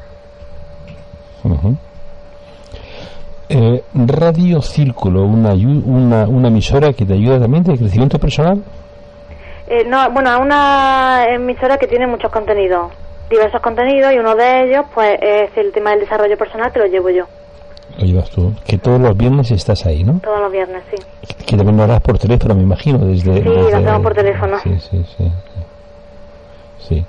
[3.51, 8.65] Eh, Radio Círculo, una, una, una emisora que te ayuda también de crecimiento personal.
[9.67, 12.93] Eh, no, bueno, es una emisora que tiene muchos contenidos,
[13.31, 16.87] diversos contenidos y uno de ellos pues es el tema del desarrollo personal que lo
[16.87, 17.25] llevo yo
[17.99, 18.53] Lo llevas tú.
[18.67, 20.21] Que todos los viernes estás ahí, ¿no?
[20.23, 21.03] todos los viernes, sí.
[21.47, 22.99] Que también lo harás por teléfono, me imagino.
[22.99, 24.59] Desde, Sí, lo hacemos por teléfono.
[24.63, 25.33] Sí, sí, sí.
[26.79, 27.07] Sí.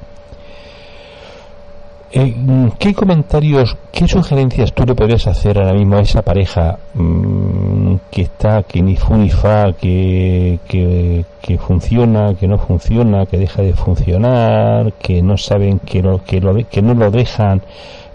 [2.18, 2.34] Eh,
[2.80, 8.22] ¿Qué comentarios, qué sugerencias tú le podrías hacer ahora mismo a esa pareja mm, que
[8.22, 13.74] está, que ni fu ni fa, que, que, funciona, que no funciona, que deja de
[13.74, 17.62] funcionar, que no saben que, lo, que, lo, que no lo dejan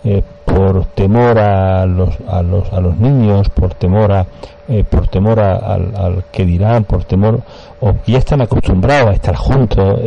[0.02, 4.26] eh, por temor a los, a los, a los niños, por temor a,
[4.66, 7.42] eh, por temor al, que dirán, por temor,
[7.80, 10.00] o que ya están acostumbrados a estar juntos.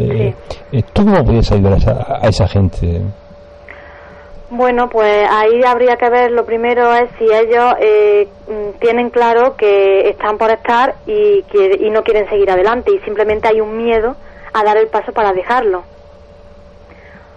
[0.93, 1.77] ¿Tú cómo puedes ayudar
[2.23, 3.03] a esa gente?
[4.55, 9.55] Bueno, pues ahí habría que ver, lo primero es si ellos eh, mm, tienen claro
[9.57, 11.43] que están por estar y,
[11.79, 14.15] y no quieren seguir adelante y simplemente hay un miedo
[14.53, 15.81] a dar el paso para dejarlo.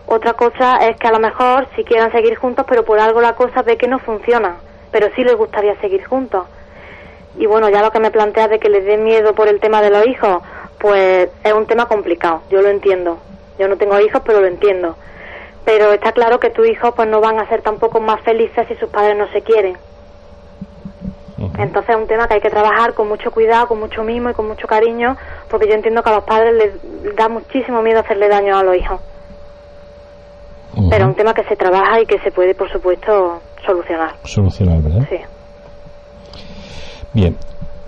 [0.05, 3.35] Otra cosa es que a lo mejor si quieran seguir juntos, pero por algo la
[3.35, 4.57] cosa ve que no funciona,
[4.91, 6.45] pero sí les gustaría seguir juntos.
[7.39, 9.81] Y bueno, ya lo que me plantea de que les dé miedo por el tema
[9.81, 10.43] de los hijos,
[10.79, 13.17] pues es un tema complicado, yo lo entiendo.
[13.59, 14.97] Yo no tengo hijos, pero lo entiendo
[15.67, 18.77] pero está claro que tus hijos pues no van a ser tampoco más felices si
[18.77, 19.77] sus padres no se quieren.
[21.59, 24.33] Entonces es un tema que hay que trabajar con mucho cuidado, con mucho mimo y
[24.33, 25.17] con mucho cariño,
[25.51, 28.77] porque yo entiendo que a los padres les da muchísimo miedo hacerle daño a los
[28.77, 29.01] hijos.
[30.89, 34.15] Pero es un tema que se trabaja y que se puede, por supuesto, solucionar.
[34.25, 35.07] Solucionar, ¿verdad?
[35.11, 35.19] Sí.
[37.13, 37.37] Bien,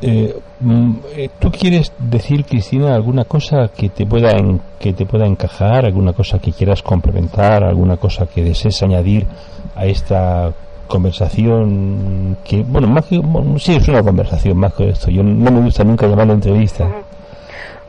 [0.00, 4.30] eh, mm, eh, ¿Tú quieres decir, Cristina, alguna cosa que te pueda
[4.78, 9.26] que te pueda encajar, alguna cosa que quieras complementar, alguna cosa que desees añadir
[9.74, 10.52] a esta
[10.87, 12.37] conversación?
[12.44, 13.20] Que bueno, más que
[13.58, 15.11] sí es una conversación más que esto.
[15.11, 16.88] Yo no me gusta nunca llamarlo entrevista,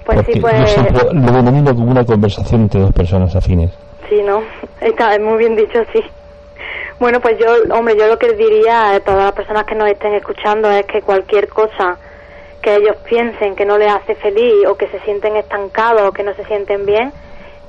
[0.03, 0.59] pues porque sí, pues...
[0.59, 3.71] yo siempre lo denomino como una conversación entre dos personas afines.
[4.09, 4.41] Sí, no,
[4.81, 5.99] está muy bien dicho, sí.
[6.99, 10.13] Bueno, pues yo, hombre, yo lo que diría a todas las personas que nos estén
[10.15, 11.97] escuchando es que cualquier cosa
[12.61, 16.23] que ellos piensen que no les hace feliz o que se sienten estancados o que
[16.23, 17.13] no se sienten bien,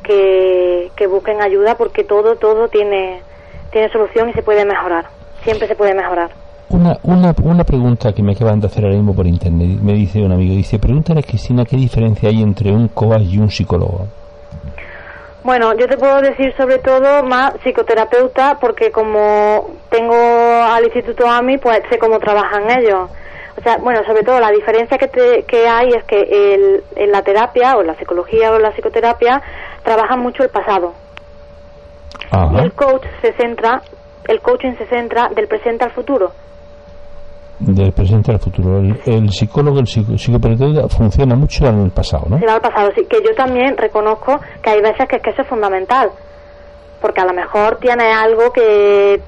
[0.03, 3.23] que, busquen ayuda porque todo, todo tiene,
[3.71, 5.07] tiene solución y se puede mejorar.
[5.45, 6.31] Siempre se puede mejorar.
[6.69, 10.21] Una, una, una pregunta que me acaban de hacer ahora mismo por internet, me dice
[10.21, 14.07] un amigo, dice, pregúntale a Cristina qué diferencia hay entre un coach y un psicólogo.
[15.43, 21.57] Bueno, yo te puedo decir sobre todo más psicoterapeuta porque como tengo al Instituto AMI,
[21.59, 23.11] pues sé cómo trabajan ellos.
[23.57, 27.23] O sea, bueno, sobre todo la diferencia que, que hay es que el, en la
[27.23, 29.41] terapia o la psicología o la psicoterapia
[29.83, 30.93] trabajan mucho el pasado.
[32.53, 33.83] Y el coach se centra,
[34.29, 36.33] el coaching se centra del presente al futuro
[37.61, 38.79] del presente al futuro.
[38.79, 42.39] El, psicólogo, el psicoterapeuta funciona mucho en el pasado, ¿no?
[42.39, 43.05] Sí, al pasado, sí.
[43.05, 46.11] Que yo también reconozco que hay veces que, es que eso es fundamental.
[47.01, 49.21] Porque a lo mejor tienes algo que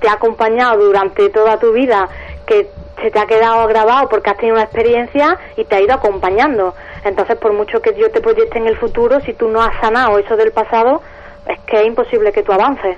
[0.00, 2.08] te ha acompañado durante toda tu vida,
[2.46, 2.70] que
[3.02, 6.74] se te ha quedado grabado porque has tenido una experiencia y te ha ido acompañando.
[7.04, 10.18] Entonces, por mucho que yo te proyecte en el futuro, si tú no has sanado
[10.18, 11.02] eso del pasado,
[11.46, 12.96] es que es imposible que tú avances.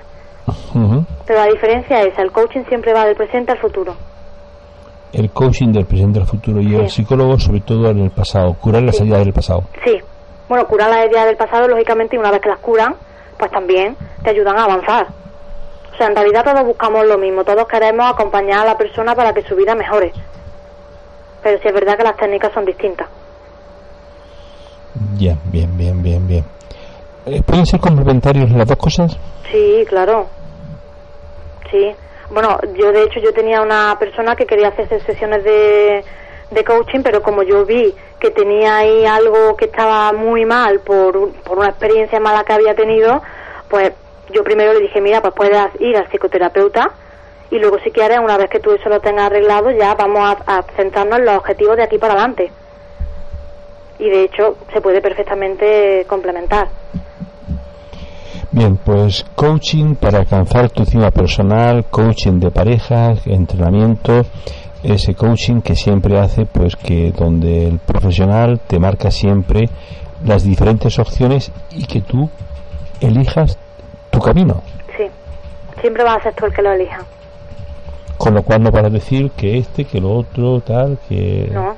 [1.25, 3.95] Pero la diferencia es, el coaching siempre va del presente al futuro
[5.13, 8.83] el coaching del presente al futuro y el psicólogo sobre todo en el pasado, curar
[8.83, 9.63] las heridas del pasado.
[9.85, 9.97] Sí,
[10.49, 12.95] bueno, curar las heridas del pasado, lógicamente, y una vez que las curan,
[13.37, 15.07] pues también te ayudan a avanzar.
[15.93, 19.33] O sea, en realidad todos buscamos lo mismo, todos queremos acompañar a la persona para
[19.33, 20.11] que su vida mejore.
[21.41, 23.07] Pero sí es verdad que las técnicas son distintas.
[25.17, 26.45] Ya, bien, bien, bien, bien.
[27.25, 29.17] Eh, ¿Pueden ser complementarios las dos cosas?
[29.51, 30.27] Sí, claro.
[31.71, 31.95] Sí.
[32.29, 36.03] Bueno, yo de hecho yo tenía una persona que quería hacerse sesiones de,
[36.51, 41.31] de coaching, pero como yo vi que tenía ahí algo que estaba muy mal por,
[41.43, 43.21] por una experiencia mala que había tenido,
[43.69, 43.93] pues
[44.33, 46.91] yo primero le dije, mira, pues puedes ir al psicoterapeuta
[47.49, 50.57] y luego si quieres, una vez que tú eso lo tengas arreglado, ya vamos a,
[50.57, 52.51] a centrarnos en los objetivos de aquí para adelante.
[53.99, 56.67] Y de hecho se puede perfectamente complementar.
[58.51, 64.25] Bien, pues coaching para alcanzar tu cima personal, coaching de parejas, entrenamiento,
[64.83, 69.65] ese coaching que siempre hace pues que donde el profesional te marca siempre
[70.25, 72.29] las diferentes opciones y que tú
[73.01, 73.57] elijas
[74.09, 74.63] tu camino.
[74.95, 75.03] Sí,
[75.81, 76.99] siempre va a ser tú el que lo elija.
[78.17, 81.49] Con lo cual no vas a decir que este, que lo otro, tal, que...
[81.51, 81.75] No.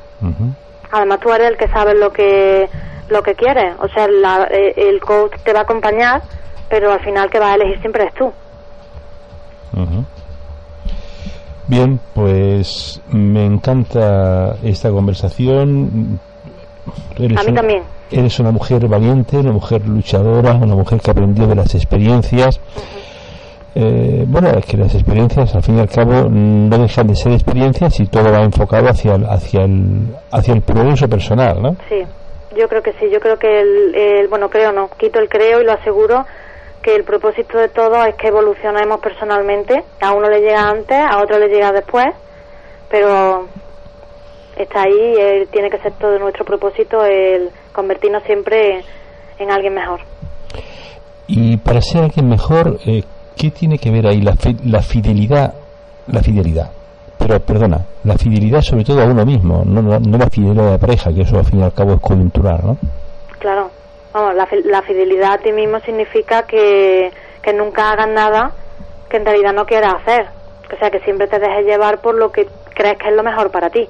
[0.92, 2.70] Además tú eres el que sabe lo que
[3.10, 3.74] lo que quieres.
[3.80, 4.06] O sea,
[4.52, 6.22] eh, el coach te va a acompañar
[6.70, 8.32] pero al final que va a elegir siempre es tú.
[11.68, 16.20] Bien, pues me encanta esta conversación.
[17.18, 17.84] a mí también.
[18.12, 22.60] Eres una mujer valiente, una mujer luchadora, una mujer que aprendió de las experiencias.
[23.76, 27.34] Eh, bueno, es que las experiencias, al fin y al cabo, no dejan de ser
[27.34, 31.76] experiencias y todo va enfocado hacia el, hacia el, hacia el progreso personal, ¿no?
[31.88, 32.04] Sí,
[32.58, 33.12] yo creo que sí.
[33.12, 36.26] Yo creo que el, el bueno, creo no, quito el creo y lo aseguro
[36.82, 39.84] que el propósito de todo es que evolucionemos personalmente.
[40.02, 42.08] A uno le llega antes, a otro le llega después,
[42.90, 43.48] pero
[44.56, 48.84] está ahí, eh, tiene que ser todo nuestro propósito el convertirnos siempre
[49.38, 50.02] en alguien mejor.
[51.28, 53.04] Y para ser alguien mejor, eh,
[53.36, 55.54] ¿qué tiene que ver ahí la, la fidelidad?
[56.08, 56.72] La fidelidad.
[57.18, 61.14] Pero perdona, la fidelidad sobre todo a uno mismo, no, no, la fidelidad de pareja,
[61.14, 62.78] que eso al fin y al cabo es coyuntural, ¿no?
[63.40, 63.70] Claro,
[64.14, 68.52] vamos, la, la fidelidad a ti mismo significa que, que nunca hagas nada
[69.10, 70.28] que en realidad no quieras hacer.
[70.74, 73.52] O sea, que siempre te dejes llevar por lo que crees que es lo mejor
[73.52, 73.88] para ti.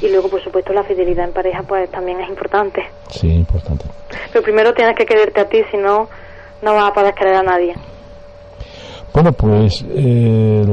[0.00, 2.82] Y luego, por supuesto, la fidelidad en pareja pues también es importante.
[3.10, 3.84] Sí, importante.
[4.32, 6.08] Pero primero tienes que quererte a ti, si no,
[6.62, 7.74] no vas a poder querer a nadie.
[9.12, 10.64] Bueno, pues eh,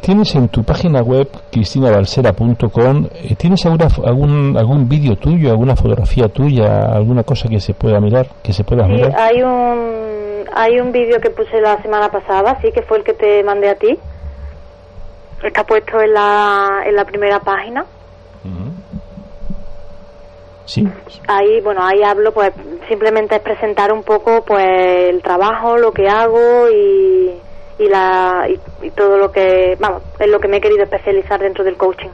[0.00, 6.28] tienes en tu página web cristinabalsera.com, eh, ¿tienes alguna, algún algún vídeo tuyo, alguna fotografía
[6.28, 10.92] tuya, alguna cosa que se pueda mirar, que se pueda sí, hay un hay un
[10.92, 13.98] vídeo que puse la semana pasada, sí, que fue el que te mandé a ti.
[15.42, 17.86] Está puesto en la, en la primera página.
[20.66, 20.86] Sí.
[21.26, 22.52] Ahí, bueno, ahí hablo, pues
[22.88, 24.64] simplemente es presentar un poco, pues
[25.08, 27.32] el trabajo, lo que hago y,
[27.80, 31.64] y la y, todo lo que, vamos, es lo que me he querido especializar dentro
[31.64, 32.10] del coaching.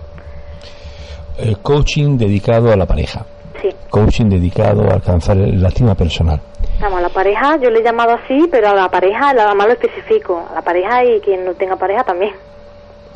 [1.39, 3.27] El coaching dedicado a la pareja.
[3.61, 3.69] Sí.
[3.91, 6.41] Coaching dedicado a alcanzar la estima personal.
[6.81, 9.67] Vamos, a la pareja, yo le he llamado así, pero a la pareja nada más
[9.67, 10.47] lo especifico.
[10.51, 12.33] A la pareja y quien no tenga pareja también.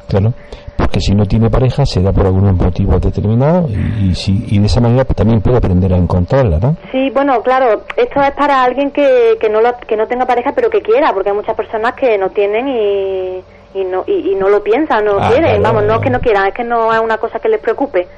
[0.09, 0.32] Claro,
[0.91, 4.80] porque si no tiene pareja será por algún motivo determinado y, si, y de esa
[4.80, 6.74] manera pues, también puede aprender a encontrarla, ¿no?
[6.91, 10.51] Sí, bueno, claro, esto es para alguien que, que, no, lo, que no tenga pareja
[10.53, 13.41] pero que quiera, porque hay muchas personas que no tienen y,
[13.74, 16.18] y no, y, no lo piensan, no Ah, quieren, claro, vamos, no es que no
[16.18, 18.09] quieran, es que no es una cosa que les preocupe.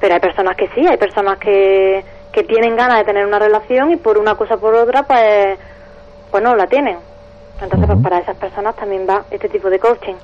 [0.00, 3.92] Pero hay personas que sí, hay personas que, que tienen ganas de tener una relación
[3.92, 5.58] y por una cosa o por otra, pues,
[6.30, 6.98] pues no la tienen.
[7.62, 10.14] Entonces, pues para esas personas también va este tipo de coaching.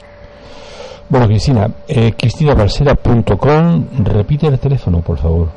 [1.11, 5.49] Bueno, Cristina, eh, cristinabalsera.com, repite el teléfono, por favor.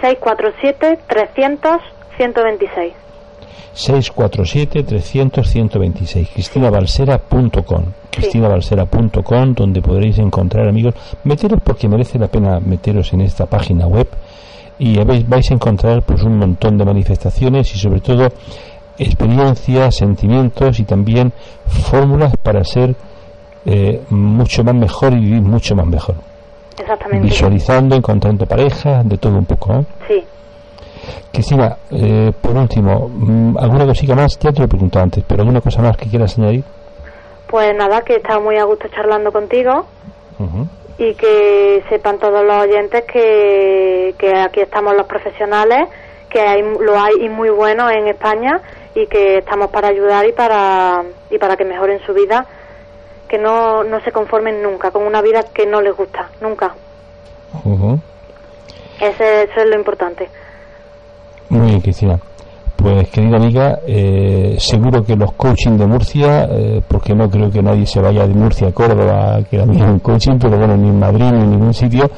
[0.00, 2.92] 647-300-126.
[3.74, 10.94] 647-300-126, cristinabalsera.com, cristinabalsera.com, donde podréis encontrar amigos.
[11.24, 14.06] Meteros porque merece la pena meteros en esta página web
[14.78, 18.28] y vais a encontrar pues un montón de manifestaciones y sobre todo
[18.96, 21.32] experiencias, sentimientos y también
[21.66, 22.94] fórmulas para ser
[23.66, 26.14] eh, mucho más mejor y vivir mucho más mejor.
[26.78, 27.26] Exactamente.
[27.26, 29.74] Visualizando, encontrando parejas, de todo un poco.
[29.74, 29.84] ¿eh?
[30.08, 30.24] Sí.
[31.32, 34.38] Cristina, eh, por último, mm, ¿alguna cosita más?
[34.38, 36.64] Ya te lo he preguntado antes, pero ¿alguna cosa más que quieras añadir?
[37.46, 39.86] Pues nada, que he estado muy a gusto charlando contigo
[40.96, 45.88] y que sepan todos los oyentes que, que aquí estamos los profesionales,
[46.30, 48.60] que hay, lo hay y muy bueno en España
[48.94, 52.46] y que estamos para ayudar y para, y para que mejoren su vida,
[53.30, 56.74] que no, no se conformen nunca con una vida que no les gusta, nunca.
[59.00, 60.28] Ese, eso es lo importante.
[61.48, 62.18] Muy bien, Cristina.
[62.76, 67.62] Pues, querida amiga, eh, seguro que los coaching de Murcia, eh, porque no creo que
[67.62, 70.88] nadie se vaya de Murcia a Córdoba a que la miren coaching, pero bueno, ni
[70.88, 72.10] en Madrid ni en ningún sitio.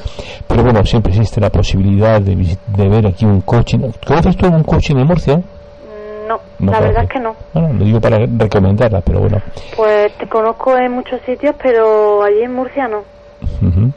[0.47, 3.79] Pero bueno, siempre existe la posibilidad de, de ver aquí un coaching.
[4.07, 5.43] ¿Conoces tú algún coaching de Murcia?
[6.59, 7.35] No, la verdad es que no.
[7.53, 9.37] Bueno, lo digo para recomendarla, pero bueno.
[9.75, 12.99] Pues te conozco en muchos sitios, pero allí en Murcia no.
[13.61, 13.91] Ujú.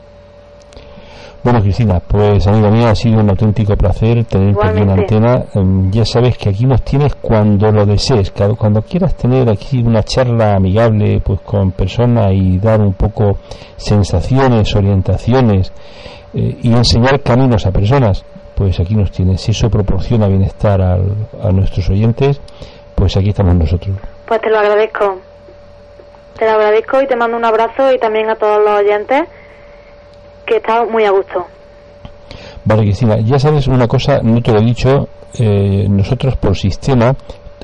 [1.47, 5.45] Bueno, Cristina, pues amiga mía, ha sido un auténtico placer tenerte aquí en antena.
[5.55, 9.81] Em, ya sabes que aquí nos tienes cuando lo desees, claro, cuando quieras tener aquí
[9.81, 13.39] una charla amigable pues con personas y dar un poco
[13.77, 15.73] sensaciones, orientaciones
[16.35, 18.25] eh, y enseñar caminos a personas,
[18.57, 19.41] pues aquí nos tienes.
[19.43, 22.41] Si eso proporciona bienestar al- a nuestros oyentes,
[22.97, 23.97] pues aquí estamos nosotros.
[24.27, 25.19] Pues te lo agradezco.
[26.39, 29.23] Te lo agradezco y te mando un abrazo y también a todos los oyentes
[30.45, 31.47] que he estado muy a gusto.
[32.65, 37.15] Vale, Cristina, ya sabes una cosa, no te lo he dicho, eh, nosotros por sistema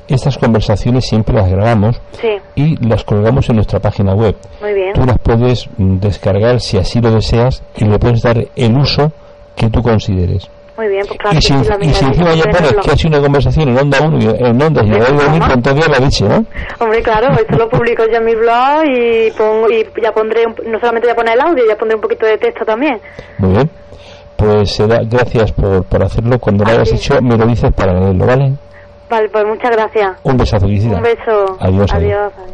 [0.07, 4.35] estas conversaciones siempre las grabamos Sí, y las colgamos en nuestra página web.
[4.61, 4.93] muy bien.
[4.93, 9.11] Tú las puedes descargar si así lo deseas y le puedes dar el uso
[9.55, 10.49] que tú consideres.
[10.75, 12.95] Muy bien, pues claro y que si, la y si encima quiero pones que ha
[12.97, 15.19] sido una conversación en Onda 1 y en Onda y en ¿Cómo?
[15.21, 16.45] 2000, pues entonces la leche, ¿no?
[16.79, 20.55] Hombre, claro, esto lo publico yo en mi blog y, pongo, y ya pondré, un-
[20.71, 22.99] no solamente voy a poner el audio, ya pondré un poquito de texto también.
[23.37, 23.69] Muy bien.
[24.35, 26.39] Pues será- gracias por, por hacerlo.
[26.39, 28.53] Cuando lo hayas hecho, me lo dices para leerlo, ¿vale?
[29.09, 30.17] Vale, pues muchas gracias.
[30.23, 30.97] Un besazo, Cristina.
[30.97, 31.57] Un beso.
[31.59, 31.93] Adiós, adiós.
[31.93, 32.33] adiós.
[32.35, 32.53] adiós.